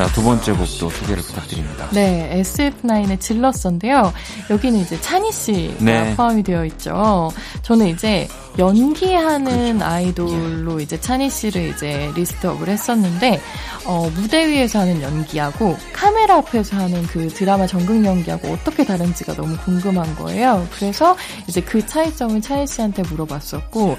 자, 0.00 0.06
두 0.14 0.22
번째 0.22 0.52
곡도 0.52 0.88
소개를 0.88 1.22
부탁드립니다. 1.22 1.86
네, 1.92 2.42
SF9의 2.42 3.20
질러서인데요. 3.20 4.14
여기는 4.48 4.80
이제 4.80 4.98
찬희 4.98 5.30
씨가 5.30 5.84
네. 5.84 6.16
포함이 6.16 6.42
되어 6.42 6.64
있죠. 6.64 7.30
저는 7.60 7.88
이제 7.88 8.26
연기하는 8.58 9.76
그렇죠. 9.76 9.84
아이돌로 9.84 10.80
이제 10.80 10.98
찬희 10.98 11.28
씨를 11.28 11.68
이제 11.68 12.10
리스트업을 12.16 12.70
했었는데, 12.70 13.42
어, 13.84 14.10
무대 14.14 14.48
위에서 14.48 14.78
하는 14.78 15.02
연기하고 15.02 15.76
카메라 15.92 16.36
앞에서 16.36 16.78
하는 16.78 17.06
그 17.06 17.28
드라마 17.28 17.66
전극 17.66 18.02
연기하고 18.02 18.48
어떻게 18.54 18.86
다른지가 18.86 19.34
너무 19.34 19.54
궁금한 19.58 20.16
거예요. 20.16 20.66
그래서 20.70 21.14
이제 21.46 21.60
그 21.60 21.84
차이점을 21.84 22.40
찬희 22.40 22.66
씨한테 22.66 23.02
물어봤었고, 23.02 23.98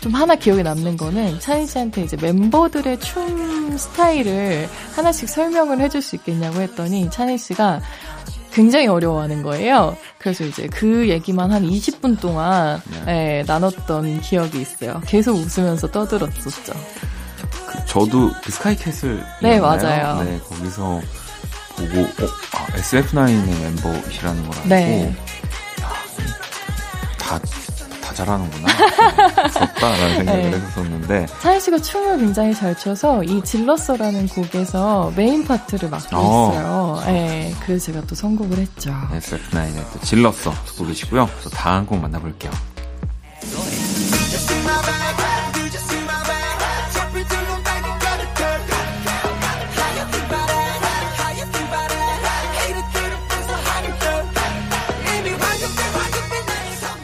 좀 0.00 0.12
하나 0.14 0.34
기억에 0.36 0.62
남는 0.62 0.96
거는 0.96 1.40
차이 1.40 1.66
씨한테 1.66 2.02
이제 2.02 2.16
멤버들의 2.16 3.00
춤 3.00 3.76
스타일을 3.76 4.68
하나씩 4.94 5.28
설명을 5.28 5.80
해줄 5.80 6.02
수 6.02 6.16
있겠냐고 6.16 6.60
했더니 6.60 7.10
찬희 7.10 7.38
씨가 7.38 7.80
굉장히 8.52 8.86
어려워하는 8.86 9.42
거예요. 9.42 9.96
그래서 10.18 10.44
이제 10.44 10.66
그 10.68 11.08
얘기만 11.08 11.52
한 11.52 11.64
20분 11.64 12.18
동안 12.20 12.80
네. 12.90 13.04
네, 13.04 13.44
나눴던 13.46 14.20
기억이 14.20 14.60
있어요. 14.60 15.00
계속 15.06 15.36
웃으면서 15.36 15.88
떠들었었죠. 15.90 16.72
그 17.66 17.86
저도 17.86 18.32
그 18.42 18.50
스카이캐슬 18.50 19.24
네 19.42 19.60
맞아요. 19.60 20.22
네 20.22 20.40
거기서 20.40 21.00
보고 21.76 22.00
어, 22.00 22.28
아, 22.54 22.66
SF9의 22.72 23.60
멤버이시라는 23.62 24.48
걸 24.48 24.56
알고 24.58 24.68
네. 24.68 25.16
다 27.18 27.38
잘하는구나. 28.18 28.66
무섭다라는 29.46 30.16
생각을 30.16 30.50
네. 30.50 30.56
했었는데. 30.56 31.26
차희 31.40 31.60
씨가 31.60 31.78
춤을 31.78 32.18
굉장히 32.18 32.54
잘 32.54 32.76
춰서 32.76 33.22
이 33.22 33.42
질러서라는 33.42 34.26
곡에서 34.28 35.12
메인 35.16 35.44
파트를 35.44 35.88
맡고 35.88 36.16
어. 36.16 36.50
있어요. 36.50 37.02
네, 37.06 37.54
그래서 37.64 37.86
제가 37.86 38.04
또 38.06 38.14
선곡을 38.14 38.58
했죠. 38.58 38.94
SF9의 39.12 39.92
또 39.92 40.00
질러서 40.00 40.52
듣고 40.66 40.86
계시고요. 40.86 41.28
또 41.42 41.50
다음 41.50 41.86
곡 41.86 42.00
만나볼게요. 42.00 42.50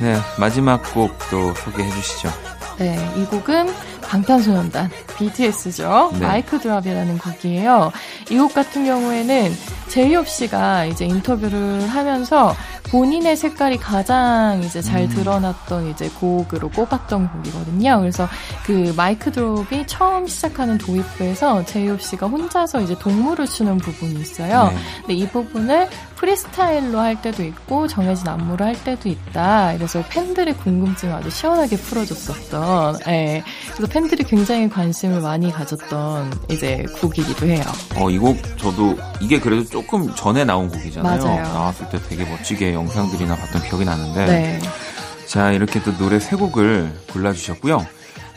네, 0.01 0.17
마지막 0.39 0.83
곡또 0.93 1.55
소개해 1.55 1.91
주시죠. 1.91 2.31
네, 2.79 2.99
이 3.17 3.25
곡은 3.25 3.73
방탄소년단 4.03 4.91
BTS죠. 5.17 6.11
네. 6.15 6.27
마이크 6.27 6.59
드랍이라는 6.59 7.19
곡이에요. 7.19 7.93
이 8.31 8.37
곡 8.37 8.53
같은 8.55 8.85
경우에는 8.85 9.53
제이홉 9.89 10.29
씨가 10.29 10.87
이제 10.87 11.05
인터뷰를 11.05 11.87
하면서 11.89 12.55
본인의 12.91 13.37
색깔이 13.37 13.79
가장 13.79 14.63
이제 14.63 14.81
잘 14.81 15.03
음. 15.03 15.09
드러났던 15.09 15.91
이제 15.91 16.09
곡으로 16.21 16.69
꼽았던 16.71 17.31
곡이거든요. 17.33 17.99
그래서 18.01 18.29
그 18.65 18.93
마이크 18.97 19.33
드롭이 19.33 19.87
처음 19.87 20.27
시작하는 20.27 20.79
도입부에서 20.79 21.65
제이홉 21.65 22.01
씨가 22.03 22.27
혼자서 22.27 22.83
이제 22.83 22.97
동물을 22.99 23.47
추는 23.47 23.79
부분이 23.79 24.21
있어요. 24.21 24.69
네. 24.69 24.77
근데 25.01 25.15
이 25.15 25.29
부분을 25.29 25.89
프리스타일로 26.17 26.99
할 26.99 27.21
때도 27.21 27.43
있고 27.43 27.87
정해진 27.89 28.29
안무를 28.29 28.65
할 28.67 28.85
때도 28.85 29.09
있다. 29.09 29.75
그래서 29.77 30.03
팬들의 30.09 30.57
궁금증을 30.59 31.15
아주 31.15 31.29
시원하게 31.31 31.77
풀어줬었던. 31.77 33.01
예. 33.09 33.43
그래서 33.75 33.93
팬들이 33.93 34.25
굉장히 34.25 34.69
관심을 34.71 35.21
많이 35.21 35.51
가졌던 35.53 36.33
이제 36.51 36.85
곡이기도 37.01 37.47
해요. 37.47 37.63
어, 37.97 38.11
이 38.11 38.19
곡 38.19 38.39
저도 38.57 38.97
이게 39.21 39.39
그래도 39.39 39.65
조금 39.65 40.15
전에 40.15 40.45
나온 40.45 40.69
곡이잖아요. 40.71 41.23
맞아요. 41.23 41.43
나왔을 41.43 41.89
때 41.91 41.99
되게 42.09 42.25
멋지게 42.25 42.74
영상들이나 42.75 43.37
봤던 43.37 43.63
기억이 43.63 43.85
나는데. 43.85 44.27
네. 44.27 44.61
자, 45.27 45.53
이렇게 45.53 45.83
또 45.83 45.97
노래 45.97 46.21
세 46.21 46.37
곡을 46.37 46.93
골라주셨고요. 47.13 47.87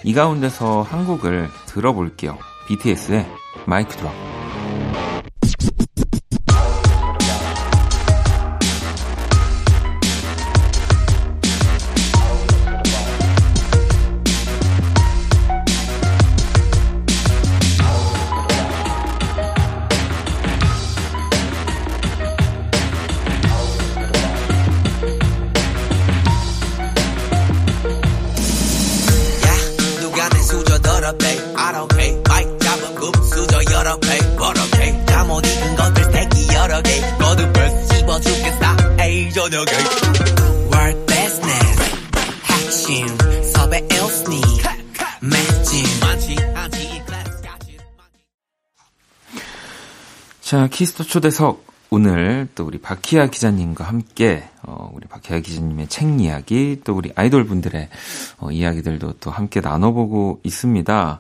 이 0.03 0.13
가운데서 0.13 0.83
한 0.83 1.05
곡을 1.05 1.49
들어볼게요. 1.65 2.37
BTS의 2.67 3.27
마이크 3.65 3.95
드랍. 3.95 4.46
Kiss 50.77 50.92
the 50.92 51.03
초대석. 51.03 51.65
오늘 51.89 52.47
또 52.53 52.63
우리 52.63 52.77
박희아 52.77 53.27
기자님과 53.31 53.83
함께, 53.83 54.43
어, 54.61 54.91
우리 54.93 55.07
박희아 55.07 55.39
기자님의 55.39 55.87
책 55.87 56.21
이야기, 56.21 56.81
또 56.83 56.93
우리 56.93 57.11
아이돌 57.15 57.45
분들의 57.47 57.89
어, 58.37 58.51
이야기들도 58.51 59.13
또 59.13 59.31
함께 59.31 59.59
나눠보고 59.59 60.39
있습니다. 60.43 61.19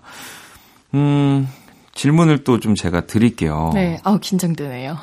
음, 0.93 1.47
질문을 1.95 2.43
또 2.43 2.59
좀 2.59 2.75
제가 2.75 3.07
드릴게요. 3.07 3.71
네, 3.73 3.99
아우, 4.03 4.19
긴장되네요. 4.19 4.91
어, 4.91 4.97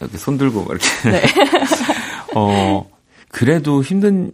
이렇게 0.00 0.16
손 0.16 0.38
들고 0.38 0.64
이렇게. 0.70 0.86
네. 1.10 1.22
어, 2.36 2.88
그래도 3.28 3.82
힘든 3.82 4.30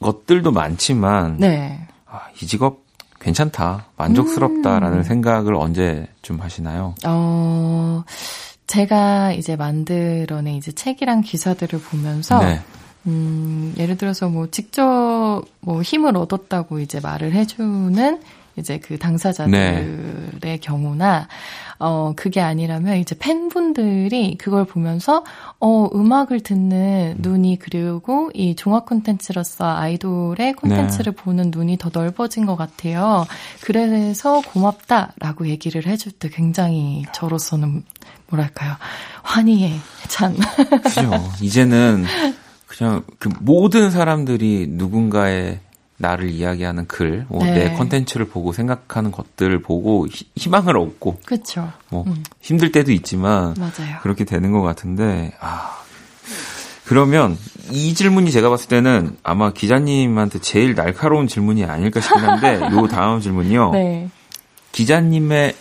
것들도 0.00 0.52
많지만, 0.52 1.38
네. 1.38 1.88
아, 2.04 2.20
이 2.42 2.46
직업 2.46 2.84
괜찮다, 3.20 3.86
만족스럽다라는 3.96 4.98
음. 4.98 5.02
생각을 5.02 5.54
언제 5.54 6.08
좀 6.22 6.40
하시나요? 6.40 6.94
어, 7.06 8.02
제가 8.66 9.32
이제 9.32 9.56
만들어낸 9.56 10.54
이제 10.54 10.72
책이랑 10.72 11.20
기사들을 11.20 11.80
보면서, 11.80 12.42
네. 12.42 12.60
음, 13.06 13.74
예를 13.78 13.96
들어서 13.96 14.28
뭐 14.28 14.50
직접 14.50 15.42
뭐 15.60 15.82
힘을 15.82 16.16
얻었다고 16.16 16.80
이제 16.80 17.00
말을 17.00 17.32
해주는 17.32 18.20
이제 18.56 18.78
그 18.78 18.98
당사자들의 18.98 19.50
네. 20.40 20.58
경우나 20.60 21.28
어 21.78 22.12
그게 22.14 22.40
아니라면 22.40 22.98
이제 22.98 23.16
팬분들이 23.18 24.36
그걸 24.38 24.64
보면서 24.64 25.24
어 25.60 25.88
음악을 25.94 26.40
듣는 26.40 27.16
눈이 27.18 27.58
그리고 27.58 28.30
이 28.34 28.54
종합 28.54 28.84
콘텐츠로서 28.86 29.64
아이돌의 29.76 30.54
콘텐츠를 30.54 31.14
네. 31.14 31.22
보는 31.22 31.50
눈이 31.54 31.78
더 31.78 31.90
넓어진 31.92 32.44
것 32.44 32.56
같아요. 32.56 33.26
그래서 33.62 34.42
고맙다라고 34.42 35.48
얘기를 35.48 35.86
해줄 35.86 36.12
때 36.12 36.28
굉장히 36.28 37.04
저로서는 37.12 37.82
뭐랄까요 38.28 38.76
환희에 39.22 39.72
찬. 40.08 40.36
그죠. 40.82 41.10
이제는 41.40 42.04
그냥 42.66 43.04
그 43.18 43.30
모든 43.40 43.90
사람들이 43.90 44.66
누군가의 44.70 45.60
나를 46.00 46.30
이야기하는 46.30 46.86
글, 46.86 47.26
뭐 47.28 47.44
네. 47.44 47.52
내 47.52 47.74
컨텐츠를 47.74 48.26
보고 48.26 48.52
생각하는 48.52 49.12
것들을 49.12 49.60
보고 49.60 50.06
히, 50.06 50.26
희망을 50.34 50.78
얻고, 50.78 51.20
그렇죠. 51.26 51.70
뭐 51.90 52.04
음. 52.06 52.24
힘들 52.40 52.72
때도 52.72 52.90
있지만 52.92 53.54
맞아요. 53.58 53.98
그렇게 54.02 54.24
되는 54.24 54.50
것 54.50 54.62
같은데, 54.62 55.34
아 55.40 55.78
그러면 56.86 57.36
이 57.70 57.92
질문이 57.92 58.32
제가 58.32 58.48
봤을 58.48 58.68
때는 58.68 59.18
아마 59.22 59.52
기자님한테 59.52 60.40
제일 60.40 60.74
날카로운 60.74 61.28
질문이 61.28 61.64
아닐까 61.66 62.00
싶긴 62.00 62.24
한데, 62.24 62.60
요 62.72 62.88
다음 62.88 63.20
질문이요. 63.20 63.72
네. 63.72 64.08
기자님의 64.72 65.54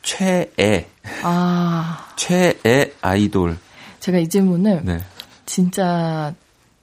최애, 0.00 0.86
아 1.22 2.08
최애 2.16 2.94
아이돌. 3.02 3.58
제가 4.00 4.18
이 4.18 4.28
질문을 4.28 4.80
네. 4.84 5.00
진짜 5.44 6.34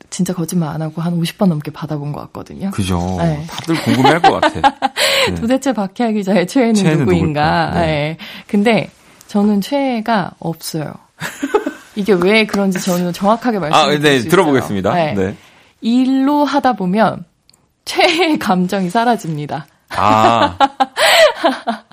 진짜 0.09 0.33
거짓말 0.33 0.69
안 0.69 0.81
하고 0.81 1.01
한 1.01 1.19
50번 1.19 1.47
넘게 1.47 1.71
받아본 1.71 2.11
것 2.11 2.21
같거든요. 2.21 2.71
그죠. 2.71 3.17
네. 3.19 3.45
다들 3.47 3.75
궁금해할 3.83 4.21
것 4.21 4.41
같아. 4.41 4.77
네. 5.29 5.35
도대체 5.35 5.73
박혜아 5.73 6.11
기자의 6.11 6.47
최애는, 6.47 6.75
최애는 6.75 6.99
누구인가? 6.99 7.71
네. 7.75 7.79
네. 7.81 8.17
근데 8.47 8.89
저는 9.27 9.61
최애가 9.61 10.31
없어요. 10.39 10.93
이게 11.95 12.13
왜 12.13 12.45
그런지 12.45 12.79
저는 12.79 13.13
정확하게 13.13 13.59
말씀드릴 13.59 13.97
아, 13.97 13.99
네, 13.99 14.19
들어보겠습니다. 14.29 14.93
네. 14.93 15.13
네. 15.13 15.35
일로 15.81 16.45
하다 16.45 16.73
보면 16.73 17.25
최애의 17.85 18.39
감정이 18.39 18.89
사라집니다. 18.89 19.67
아. 19.89 20.57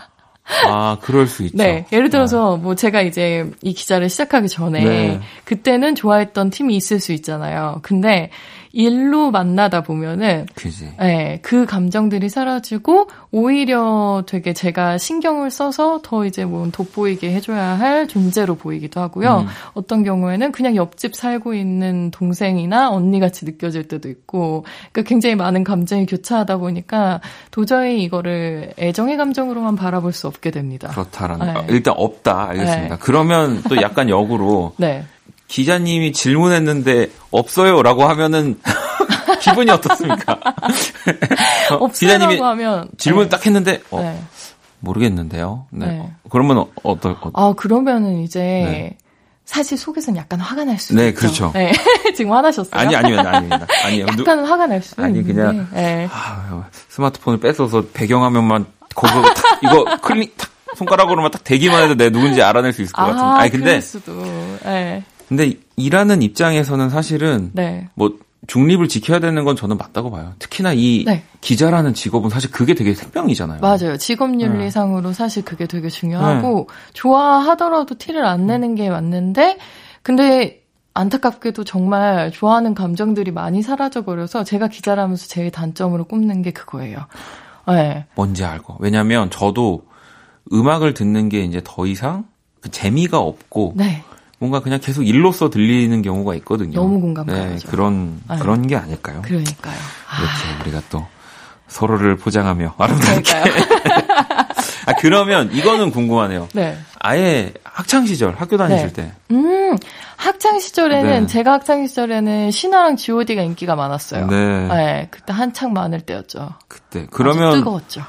아, 0.67 0.99
그럴 1.01 1.27
수 1.27 1.43
있죠. 1.45 1.57
네. 1.57 1.87
예를 1.93 2.09
들어서, 2.09 2.57
네. 2.57 2.63
뭐, 2.63 2.75
제가 2.75 3.03
이제 3.03 3.51
이 3.63 3.73
기자를 3.73 4.09
시작하기 4.09 4.49
전에, 4.49 4.85
네. 4.85 5.21
그때는 5.45 5.95
좋아했던 5.95 6.51
팀이 6.51 6.77
있을 6.77 7.01
수 7.01 7.13
있잖아요. 7.13 7.81
근데, 7.83 8.31
일로 8.77 9.31
만나다 9.31 9.81
보면은 9.81 10.45
그지. 10.55 10.93
네, 10.99 11.39
그 11.41 11.65
감정들이 11.65 12.29
사라지고 12.29 13.09
오히려 13.31 14.23
되게 14.27 14.53
제가 14.53 14.99
신경을 14.99 15.51
써서 15.51 16.01
더 16.03 16.27
이제 16.27 16.45
뭐 16.45 16.69
돋보이게 16.71 17.33
해줘야 17.33 17.79
할 17.79 18.07
존재로 18.07 18.57
보이기도 18.57 19.01
하고요. 19.01 19.47
음. 19.47 19.47
어떤 19.73 20.05
경우에는 20.05 20.53
그냥 20.53 20.77
옆집 20.77 21.15
살고 21.15 21.55
있는 21.55 22.11
동생이나 22.11 22.91
언니 22.91 23.19
같이 23.19 23.47
느껴질 23.47 23.89
때도 23.89 24.11
있고, 24.11 24.67
그러니까 24.93 25.09
굉장히 25.09 25.37
많은 25.37 25.65
감정이 25.65 26.05
교차하다 26.05 26.59
보니까 26.59 27.23
도저히 27.51 28.03
이거를 28.03 28.75
애정의 28.79 29.17
감정으로만 29.17 29.77
바라볼 29.77 30.13
수 30.13 30.27
없게 30.27 30.51
됩니다. 30.51 30.89
그렇다라는 30.89 31.55
네. 31.55 31.67
일단 31.71 31.95
없다 31.97 32.51
알겠습니다. 32.51 32.97
네. 32.97 33.01
그러면 33.01 33.63
또 33.71 33.81
약간 33.81 34.11
역으로 34.11 34.75
네. 34.79 35.03
기자님이 35.49 36.13
질문했는데 36.13 37.11
없어요라고 37.31 38.05
하면은 38.05 38.61
기분이 39.41 39.71
어떻습니까? 39.71 40.39
어, 41.79 41.89
기자님이 41.89 42.39
하면 42.41 42.89
질문 42.99 43.25
네. 43.25 43.29
딱 43.29 43.47
했는데 43.47 43.81
어, 43.91 44.01
네. 44.01 44.21
모르겠는데요. 44.81 45.67
네. 45.71 45.87
네. 45.87 46.13
그러면 46.31 46.59
어, 46.59 46.69
어떨 46.83 47.17
어, 47.21 47.31
아 47.35 47.53
그러면은 47.55 48.23
이제 48.23 48.41
네. 48.41 48.97
사실 49.47 49.79
속에서는 49.79 50.19
약간 50.19 50.41
화가 50.41 50.65
날수 50.65 50.95
네, 50.95 51.09
있죠. 51.09 51.21
그렇죠. 51.21 51.53
네. 51.55 51.73
지금 52.17 52.33
화나셨어요? 52.33 52.81
아니, 52.81 52.97
아니면 52.97 53.25
아닙니다. 53.27 53.67
아니요. 53.85 54.07
약간 54.09 54.45
화가 54.45 54.67
날수 54.67 54.97
있는데. 54.99 55.19
아니, 55.19 55.27
그냥, 55.27 55.69
네. 55.73 56.09
아, 56.11 56.65
스마트폰을 56.89 57.39
뺏어서 57.39 57.85
배경화면만, 57.95 58.67
거기서 58.95 59.23
탁, 59.23 59.61
이거 59.63 59.85
클릭, 60.03 60.37
탁, 60.37 60.51
손가락으로만 60.77 61.31
딱 61.31 61.45
대기만 61.45 61.85
해도 61.85 61.95
내 61.95 62.11
누군지 62.11 62.43
알아낼 62.43 62.73
수 62.73 62.83
있을 62.83 62.93
것 62.93 63.03
아, 63.03 63.07
같은데. 63.07 63.41
아니, 63.41 63.51
근데. 63.51 63.81
수도. 63.81 64.13
네. 64.65 65.05
근데 65.29 65.55
일하는 65.77 66.23
입장에서는 66.23 66.91
사실은 66.91 67.51
네. 67.53 67.89
뭐 67.95 68.19
중립을 68.47 68.89
지켜야 68.89 69.19
되는 69.19 69.45
건 69.45 69.57
저는 69.57 69.77
맞다고 69.77 70.11
봐요. 70.11 70.35
특히나 70.39 70.73
이 70.73 71.05
네. 71.05 71.25
기자라는 71.41 71.95
직업은 71.95 72.31
사실 72.31 72.51
그게 72.51 72.75
되게 72.75 72.95
생명이잖아요. 72.95 73.61
맞아요. 73.61 73.97
직업윤리상으로 73.97 75.09
네. 75.09 75.15
사실 75.15 75.45
그게 75.45 75.67
되게 75.67 75.89
중요하고 75.89 76.69
네. 76.69 76.93
좋아하더라도 76.93 77.97
티를 77.97 78.25
안 78.25 78.47
내는 78.47 78.75
게 78.75 78.89
맞는데 78.89 79.59
근데 80.03 80.63
안타깝게도 80.95 81.65
정말 81.65 82.31
좋아하는 82.31 82.75
감정들이 82.75 83.31
많이 83.31 83.63
사라져 83.63 84.05
버려서 84.05 84.45
제가 84.45 84.69
기자라면서 84.69 85.27
제일 85.27 85.51
단점으로 85.51 86.05
꼽는 86.05 86.43
게 86.43 86.53
그거예요. 86.53 87.07
네. 87.69 88.07
뭔지 88.15 88.45
알고. 88.45 88.77
왜냐면 88.79 89.29
저도 89.31 89.83
음악을 90.53 90.95
듣는 90.95 91.29
게 91.29 91.41
이제 91.41 91.61
더 91.65 91.87
이상 91.87 92.25
그 92.61 92.71
재미가 92.71 93.19
없고 93.19 93.75
네. 93.77 94.03
뭔가 94.39 94.61
그냥 94.61 94.81
계속 94.83 95.03
일로서 95.03 95.49
들리는 95.51 96.03
경우가 96.03 96.35
있거든요. 96.37 96.75
너무 96.75 97.01
공감 97.01 97.27
가죠. 97.27 97.43
네, 97.43 97.57
그런 97.69 98.21
네. 98.29 98.37
그런 98.39 98.67
게 98.67 98.77
아닐까요? 98.77 99.23
그러니까요. 99.23 99.75
이렇게 99.75 100.59
아. 100.59 100.63
우리가 100.63 100.83
또 100.91 101.07
서로를 101.69 102.17
포장하며 102.17 102.75
아름답게. 102.77 103.33
아 104.87 104.93
그러면 105.01 105.53
이거는 105.53 105.91
궁금하네요. 105.91 106.49
네. 106.53 106.79
아예 107.01 107.53
학창 107.65 108.07
시절 108.07 108.35
학교 108.37 108.57
다니실 108.57 108.93
네. 108.93 108.93
때. 108.93 109.13
음 109.33 109.77
학창 110.17 110.61
시절에는 110.61 111.21
네. 111.23 111.27
제가 111.27 111.55
학창 111.55 111.87
시절에는 111.87 112.51
신화랑 112.51 112.97
G.O.D가 112.97 113.43
인기가 113.43 113.75
많았어요. 113.75 114.27
네. 114.27 114.69
네. 114.69 115.09
그때 115.11 115.33
한창 115.33 115.73
많을 115.73 116.03
때였죠. 116.03 116.51
그때 116.69 117.07
그러면 117.11 117.53
뜨거웠죠. 117.59 118.03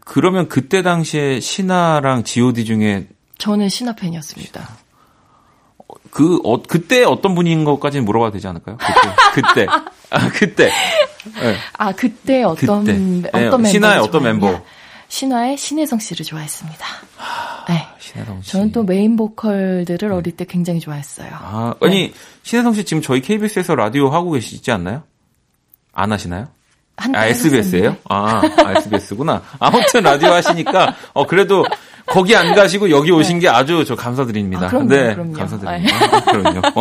그러면 0.00 0.48
그때 0.48 0.82
당시에 0.82 1.40
신화랑 1.40 2.24
G.O.D 2.24 2.64
중에 2.64 3.08
저는 3.38 3.68
신화 3.68 3.92
팬이었습니다. 3.94 4.68
그, 6.12 6.38
어, 6.44 6.60
그때 6.60 7.04
어떤 7.04 7.34
분인 7.34 7.64
것까지는 7.64 8.04
물어봐도 8.04 8.32
되지 8.34 8.46
않을까요? 8.46 8.76
그때. 9.32 9.64
그때. 9.64 9.66
아, 10.10 10.28
그때. 10.28 10.66
네. 10.66 11.56
아, 11.78 11.92
그때 11.92 12.42
어떤, 12.42 12.84
그때. 12.84 13.28
어떤 13.28 13.40
네, 13.42 13.48
멤버? 13.48 13.64
신화의 13.64 13.98
어떤 13.98 14.22
멤버? 14.22 14.60
신화의 15.08 15.56
신혜성 15.56 15.98
씨를 16.00 16.26
좋아했습니다. 16.26 16.86
네. 17.66 17.86
신혜성 17.98 18.42
씨. 18.42 18.52
저는 18.52 18.72
또 18.72 18.82
메인 18.82 19.16
보컬들을 19.16 20.10
네. 20.10 20.14
어릴 20.14 20.36
때 20.36 20.44
굉장히 20.44 20.80
좋아했어요. 20.80 21.30
아, 21.32 21.74
아니, 21.80 22.08
네. 22.08 22.14
신혜성 22.42 22.74
씨 22.74 22.84
지금 22.84 23.02
저희 23.02 23.22
KBS에서 23.22 23.74
라디오 23.74 24.10
하고 24.10 24.32
계시지 24.32 24.70
않나요? 24.70 25.04
안 25.94 26.12
하시나요? 26.12 26.48
아, 26.96 27.26
SBS예요? 27.26 27.96
아, 28.10 28.42
아, 28.42 28.72
SBS구나. 28.76 29.42
아무튼 29.58 30.02
라디오 30.02 30.30
하시니까, 30.30 30.94
어, 31.14 31.26
그래도 31.26 31.64
거기 32.06 32.34
안 32.36 32.54
가시고 32.54 32.90
여기 32.90 33.10
오신 33.10 33.36
네. 33.38 33.42
게 33.42 33.48
아주 33.48 33.84
저 33.84 33.94
감사드립니다. 33.96 34.66
아, 34.66 34.68
그럼요, 34.68 34.88
네, 34.88 35.14
그럼요. 35.14 35.32
감사드립니다. 35.32 35.96
아, 36.16 36.20
그럼요. 36.24 36.60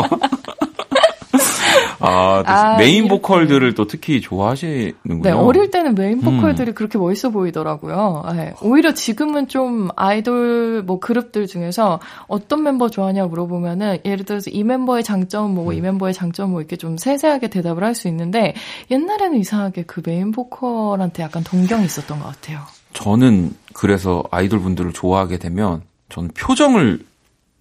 아, 2.03 2.41
아, 2.47 2.77
메인 2.77 3.07
보컬들을 3.07 3.75
또 3.75 3.85
특히 3.85 4.21
좋아하시는군요. 4.21 5.21
네, 5.21 5.29
어릴 5.31 5.69
때는 5.69 5.93
메인 5.93 6.13
음. 6.13 6.21
보컬들이 6.21 6.71
음. 6.71 6.73
그렇게 6.73 6.97
멋있어 6.97 7.29
보이더라고요. 7.29 8.23
네, 8.35 8.53
오히려 8.63 8.93
지금은 8.93 9.47
좀 9.47 9.89
아이돌 9.95 10.81
뭐 10.83 10.99
그룹들 10.99 11.45
중에서 11.45 11.99
어떤 12.27 12.63
멤버 12.63 12.89
좋아하냐고 12.89 13.29
물어보면은 13.29 13.99
예를 14.03 14.25
들어서 14.25 14.49
이 14.49 14.63
멤버의 14.63 15.03
장점은 15.03 15.51
뭐고 15.53 15.71
음. 15.71 15.75
이 15.75 15.81
멤버의 15.81 16.13
장점은 16.15 16.51
뭐 16.51 16.61
이렇게 16.61 16.75
좀 16.75 16.97
세세하게 16.97 17.49
대답을 17.49 17.83
할 17.83 17.91
수 17.91 18.07
있는데 18.07 18.53
옛날에는 18.89 19.37
이상하게 19.37 19.83
그 19.83 20.01
메인 20.05 20.31
보컬한테 20.31 21.23
약간 21.23 21.43
동경이 21.43 21.83
있었던 21.85 22.19
것 22.19 22.25
같아요. 22.25 22.61
저는 22.93 23.53
그래서 23.73 24.23
아이돌 24.31 24.59
분들을 24.61 24.93
좋아하게 24.93 25.37
되면 25.37 25.81
저는 26.09 26.29
표정을 26.35 27.05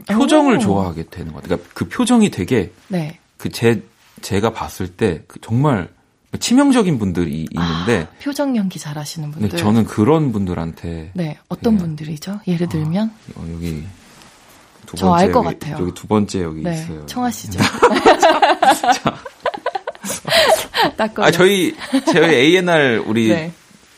표정을 0.09 0.57
오. 0.57 0.59
좋아하게 0.59 1.05
되는 1.11 1.33
것 1.33 1.43
같아요. 1.43 1.57
그러니까 1.59 1.71
그 1.75 1.89
표정이 1.89 2.31
되게 2.31 2.73
네. 2.89 3.19
그제 3.37 3.83
제가 4.23 4.53
봤을 4.53 4.89
때그 4.89 5.41
정말 5.41 5.89
치명적인 6.39 6.99
분들이 6.99 7.47
있는데 7.51 8.03
아, 8.03 8.15
표정 8.23 8.57
연기 8.57 8.79
잘하시는 8.79 9.31
분들. 9.31 9.49
네, 9.51 9.57
저는 9.57 9.85
그런 9.85 10.31
분들한테 10.33 11.11
네 11.15 11.39
어떤 11.49 11.75
네. 11.75 11.81
분들이죠? 11.81 12.41
예를 12.47 12.67
아, 12.67 12.71
들면 12.71 13.13
아, 13.37 13.43
여기 13.53 13.85
저 14.97 15.15
알 15.15 15.31
것 15.33 15.43
같아요. 15.43 15.77
여기 15.81 15.93
두 15.93 16.07
번째 16.07 16.43
여기 16.43 16.63
네, 16.63 16.75
있어요. 16.75 17.05
청하시죠. 17.07 17.61
아 21.17 21.31
저희 21.31 21.75
저희 22.13 22.35
A&R 22.57 23.03
우리 23.07 23.29
네. 23.29 23.53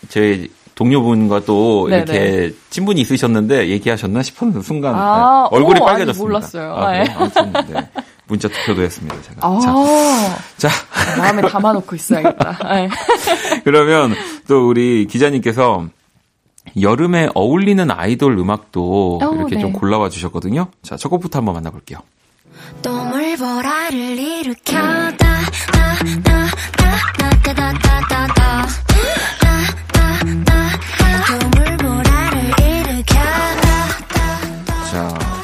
저희 0.09 0.51
동료분과 0.83 1.45
또 1.45 1.87
네네. 1.89 2.03
이렇게 2.03 2.19
네. 2.19 2.51
친분이 2.71 3.01
있으셨는데 3.03 3.69
얘기하셨나 3.69 4.23
싶은 4.23 4.61
순간 4.63 4.95
아, 4.97 5.49
네. 5.51 5.57
얼굴이 5.57 5.81
오, 5.81 5.85
빨개졌습니다. 5.85 6.23
아니, 6.23 6.29
몰랐어요. 6.29 6.75
아, 6.75 6.93
네. 6.93 7.15
아무튼 7.17 7.53
네. 7.53 7.89
문자 8.27 8.49
투표도 8.49 8.83
했습니다. 8.83 9.17
제가. 9.23 9.47
아, 9.47 9.61
자, 10.59 10.69
자. 10.69 11.19
마음에 11.19 11.43
담아놓고 11.43 11.95
있어야겠다. 11.95 12.59
네. 12.75 12.89
그러면 13.65 14.15
또 14.49 14.69
우리 14.69 15.07
기자님께서 15.07 15.87
여름에 16.81 17.29
어울리는 17.35 17.91
아이돌 17.91 18.39
음악도 18.39 19.19
오, 19.19 19.35
이렇게 19.35 19.57
네. 19.57 19.61
좀 19.61 19.73
골라와 19.73 20.09
주셨거든요. 20.09 20.69
자, 20.83 20.97
첫 20.97 21.09
곡부터 21.11 21.39
한번 21.39 21.55
만나볼게요. 21.55 21.99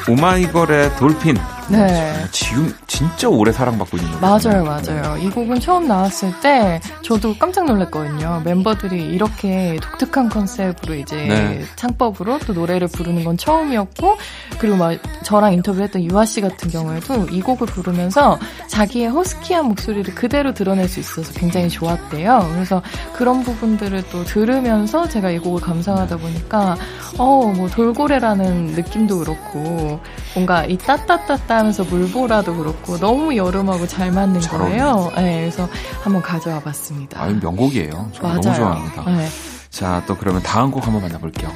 오마이걸의 0.09 0.95
돌핀 0.95 1.35
네. 1.71 2.25
지금 2.31 2.73
진짜 2.87 3.29
오래 3.29 3.51
사랑받고 3.51 3.97
있는 3.97 4.19
거예요. 4.19 4.21
맞아요, 4.21 4.63
맞아요. 4.63 5.17
이 5.17 5.29
곡은 5.29 5.59
처음 5.59 5.87
나왔을 5.87 6.31
때 6.41 6.79
저도 7.03 7.35
깜짝 7.37 7.65
놀랐거든요. 7.65 8.41
멤버들이 8.43 9.03
이렇게 9.13 9.77
독특한 9.81 10.29
컨셉으로 10.29 10.95
이제 10.95 11.15
네. 11.15 11.61
창법으로 11.75 12.39
또 12.39 12.53
노래를 12.53 12.87
부르는 12.87 13.23
건 13.23 13.37
처음이었고 13.37 14.17
그리고 14.57 14.77
막 14.77 14.97
저랑 15.23 15.53
인터뷰했던 15.53 16.03
유아 16.09 16.25
씨 16.25 16.41
같은 16.41 16.69
경우에도 16.69 17.27
이 17.29 17.41
곡을 17.41 17.67
부르면서 17.67 18.39
자기의 18.67 19.09
허스키한 19.09 19.65
목소리를 19.65 20.15
그대로 20.15 20.53
드러낼 20.53 20.87
수 20.87 20.99
있어서 20.99 21.31
굉장히 21.33 21.69
좋았대요. 21.69 22.49
그래서 22.53 22.81
그런 23.13 23.43
부분들을 23.43 24.03
또 24.11 24.23
들으면서 24.23 25.07
제가 25.07 25.29
이 25.29 25.39
곡을 25.39 25.61
감상하다 25.61 26.17
보니까 26.17 26.77
어, 27.17 27.51
뭐 27.55 27.69
돌고래라는 27.69 28.67
느낌도 28.67 29.19
그렇고 29.19 29.99
뭔가 30.33 30.65
이 30.65 30.77
따따따따 30.77 31.58
하면서 31.59 31.83
물보라도 31.83 32.55
그렇고 32.55 32.97
너무 32.97 33.35
여름하고 33.35 33.85
잘 33.85 34.11
맞는 34.11 34.41
잘 34.41 34.59
거예요. 34.59 35.11
네, 35.15 35.41
그래서 35.41 35.67
한번 36.01 36.21
가져와 36.21 36.59
봤습니다. 36.61 37.21
아, 37.21 37.27
명곡이에요. 37.27 38.11
너무 38.21 38.41
좋아합니다. 38.41 39.03
네. 39.11 39.27
자, 39.69 40.01
또 40.07 40.15
그러면 40.15 40.41
다음 40.41 40.71
곡 40.71 40.85
한번 40.85 41.01
만나볼게요. 41.03 41.51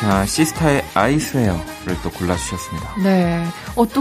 자, 0.00 0.26
시스타의 0.26 0.82
I 0.94 1.56
Swear를 1.90 2.02
또 2.02 2.10
골라주셨습니다. 2.10 2.94
네. 3.02 3.44
어, 3.76 3.86
또, 3.86 4.00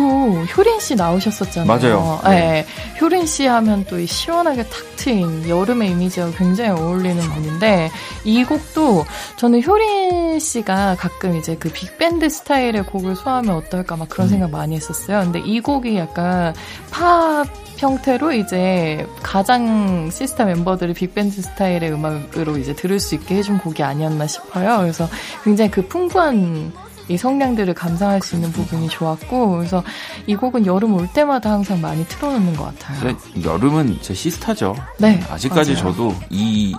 효린 0.58 0.80
씨 0.80 0.96
나오셨었잖아요. 0.96 1.68
맞아요. 1.68 2.22
네. 2.24 2.30
네. 2.30 2.66
효린 3.02 3.26
씨 3.26 3.46
하면 3.46 3.86
또 3.86 4.04
시원하게 4.06 4.64
탁 4.64 4.96
트인 4.96 5.48
여름의 5.48 5.92
이미지와 5.92 6.32
굉장히 6.32 6.72
어울리는 6.72 7.16
그렇죠. 7.16 7.34
분인데, 7.34 7.92
이 8.24 8.44
곡도 8.44 9.06
저는 9.38 9.64
효린 9.64 10.40
씨가 10.40 10.96
가끔 11.00 11.36
이제 11.36 11.56
그 11.56 11.70
빅밴드 11.72 12.30
스타일의 12.30 12.84
곡을 12.84 13.16
소화하면 13.16 13.56
어떨까 13.56 13.96
막 13.96 14.10
그런 14.10 14.28
음. 14.28 14.30
생각 14.30 14.52
많이 14.52 14.76
했었어요. 14.76 15.22
근데 15.22 15.40
이 15.40 15.60
곡이 15.60 15.98
약간 15.98 16.54
팝, 16.92 17.46
형태로 17.80 18.34
이제 18.34 19.08
가장 19.24 20.10
시스타 20.12 20.46
멤버들이 20.46 20.94
빅밴드 20.94 21.42
스타일의 21.42 21.94
음악으로 21.94 22.58
이제 22.58 22.76
들을 22.76 23.00
수 23.00 23.16
있게 23.16 23.36
해준 23.36 23.58
곡이 23.58 23.82
아니었나 23.84 24.28
싶어요. 24.28 24.80
그래서 24.80 25.08
굉장히 25.44 25.72
그 25.72 25.88
풍부한 25.88 26.74
이 27.10 27.18
성량들을 27.18 27.74
감상할 27.74 28.22
수 28.22 28.36
있는 28.36 28.52
부분이 28.52 28.88
좋았고 28.90 29.58
그래서 29.58 29.84
이 30.28 30.36
곡은 30.36 30.66
여름 30.66 30.94
올 30.94 31.08
때마다 31.12 31.52
항상 31.52 31.82
많이 31.82 32.06
틀어놓는 32.06 32.56
것 32.56 32.66
같아요. 32.66 33.16
여름은 33.44 34.00
제 34.02 34.14
시스타죠. 34.14 34.76
네, 35.00 35.20
아직까지 35.30 35.74
맞아요. 35.74 35.84
저도 35.84 36.16
이 36.30 36.76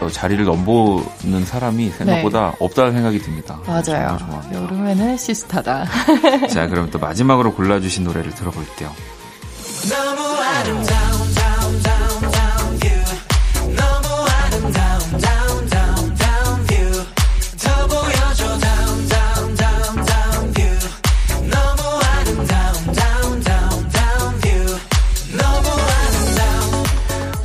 어, 0.00 0.08
자리를 0.08 0.44
넘보는 0.44 1.44
사람이 1.44 1.90
생각보다 1.90 2.50
네. 2.50 2.56
없다는 2.58 2.92
생각이 2.92 3.18
듭니다. 3.20 3.60
맞아요. 3.66 4.18
여름에는 4.52 5.16
시스타다. 5.16 5.86
자, 6.50 6.66
그럼 6.68 6.90
또 6.90 6.98
마지막으로 6.98 7.54
골라주신 7.54 8.04
노래를 8.04 8.34
들어볼게요. 8.34 8.90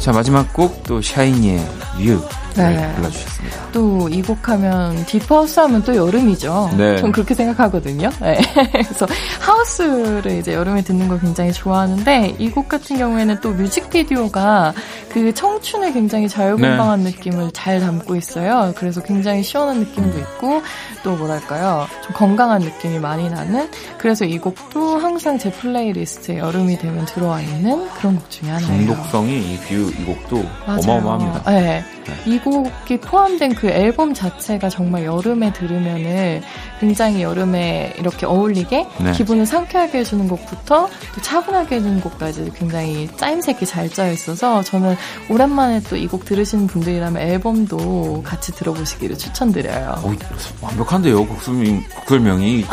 자 0.06 0.12
마지막 0.12 0.54
곡 0.54 0.84
또 0.84 1.02
샤이니의 1.02 1.58
view 1.98 2.22
네. 2.64 2.94
불러주셨습니다. 2.96 3.72
또 3.72 4.08
이 4.10 4.22
곡 4.22 4.50
하면 4.50 5.06
deep 5.06 5.30
house 5.30 5.60
하면 5.60 5.84
또 5.84 5.96
여름이죠. 5.96 6.72
네. 6.78 6.98
전 6.98 7.12
그렇게 7.12 7.34
생각하거든요. 7.34 8.10
네. 8.22 8.40
그래서 8.72 9.06
house를 9.40 10.32
이제 10.40 10.54
여름에 10.54 10.82
듣는 10.84 11.08
걸 11.08 11.20
굉장히 11.20 11.52
좋아하는데 11.54 12.36
이 12.40 12.50
곡 12.56 12.70
같은 12.70 12.98
경우에는 12.98 13.40
또 13.42 13.52
뮤직비디오가 13.52 14.74
그 15.12 15.34
청춘의 15.34 15.94
굉장히 15.94 16.28
자유분방한 16.30 17.04
네. 17.04 17.12
느낌을 17.12 17.52
잘 17.52 17.80
담고 17.80 18.16
있어요. 18.16 18.74
그래서 18.78 19.02
굉장히 19.02 19.44
시원한 19.44 19.80
느낌도 19.80 20.18
있고 20.20 20.62
또 21.04 21.16
뭐랄까요 21.16 21.88
좀 22.04 22.14
건강한 22.14 22.62
느낌이 22.62 23.00
많이 23.00 23.30
나는 23.30 23.70
그래서 23.98 24.24
이 24.26 24.38
곡도 24.38 24.98
항상 25.00 25.38
제 25.38 25.52
플레이리스트에 25.52 26.38
여름이 26.38 26.78
되면 26.80 27.06
들어와 27.06 27.42
있는 27.42 27.88
그런 27.98 28.16
곡 28.16 28.30
중에 28.30 28.50
하나예요. 28.50 28.86
중독성이 28.88 29.54
이 29.54 29.58
View 29.68 29.92
이 30.00 30.06
곡도 30.06 30.44
맞아요. 30.66 30.80
어마어마합니다. 30.84 31.52
네. 31.52 31.84
네. 32.08 32.14
이 32.26 32.40
곡이 32.40 33.00
포함된 33.02 33.56
그 33.56 33.68
앨범 33.68 34.14
자체가 34.14 34.70
정말 34.70 35.06
여름에 35.06 35.52
들으면은 35.54 36.42
굉장히 36.80 37.22
여름에 37.24 37.94
이렇게 37.98 38.26
어울리게 38.26 38.88
네. 39.00 39.12
기분을 39.12 39.46
상쾌하게 39.46 40.00
해주는 40.00 40.28
곡부터 40.28 40.88
또 41.16 41.22
차분하게 41.22 41.76
해주는 41.78 42.02
곡까지 42.02 42.52
굉장히 42.56 43.10
짜임새게 43.18 43.66
잘 43.66 43.90
짜여 43.90 44.12
있어서 44.14 44.62
저는 44.64 44.96
오랜만에 45.30 45.82
또 45.82 45.96
이 45.98 46.08
곡 46.08 46.26
들으시는 46.26 46.68
분들이라면 46.68 47.22
앨범도 47.22 48.22
같이 48.24 48.52
들어보시기를 48.52 49.18
추천드려요. 49.18 49.96
오, 50.04 50.14
완벽한데요, 50.62 51.26
곡설명, 51.26 51.84
곡설명이. 51.96 52.66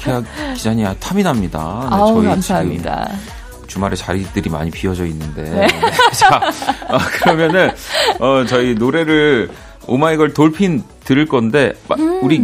계약 0.00 0.24
기자님 0.54 0.86
탐이 1.00 1.22
납니다. 1.22 1.86
네, 1.90 1.96
아우, 1.96 2.14
저희 2.14 2.26
감사합니다. 2.26 3.08
주말에 3.66 3.96
자리들이 3.96 4.50
많이 4.50 4.70
비어져 4.70 5.06
있는데. 5.06 5.42
네. 5.42 5.66
자, 6.12 6.36
어, 6.88 6.98
그러면은, 7.20 7.70
어, 8.20 8.44
저희 8.46 8.74
노래를 8.74 9.50
오마이걸 9.86 10.34
돌핀 10.34 10.82
들을 11.04 11.26
건데, 11.26 11.72
음. 11.98 12.20
우리 12.22 12.42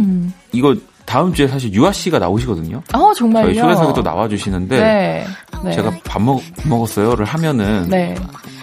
이거 0.51 0.75
다음 1.05 1.33
주에 1.33 1.47
사실 1.47 1.73
유아 1.73 1.91
씨가 1.91 2.19
나오시거든요. 2.19 2.81
어, 2.93 3.13
정말요? 3.13 3.53
저희 3.53 3.59
휴게소에도 3.59 4.01
나와주시는데, 4.01 4.79
네. 4.79 5.25
네. 5.63 5.71
제가 5.73 5.91
밥 6.05 6.21
먹, 6.21 6.41
먹었어요를 6.65 7.25
하면은, 7.25 7.89
네. 7.89 8.15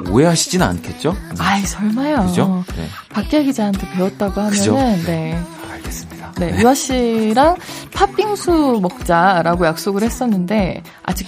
오해하시지는 0.08 0.66
않겠죠? 0.66 1.14
아이, 1.38 1.62
설마요. 1.62 2.26
그죠? 2.26 2.64
네. 2.76 2.86
박기아 3.10 3.42
기자한테 3.42 3.90
배웠다고 3.90 4.40
하면은, 4.40 4.58
그죠? 4.58 4.74
네. 5.06 5.38
알겠습니다. 5.72 6.32
네, 6.38 6.58
유아 6.58 6.74
씨랑 6.74 7.56
팥빙수 7.92 8.78
먹자라고 8.80 9.66
약속을 9.66 10.02
했었는데 10.02 10.82
아직 11.02 11.18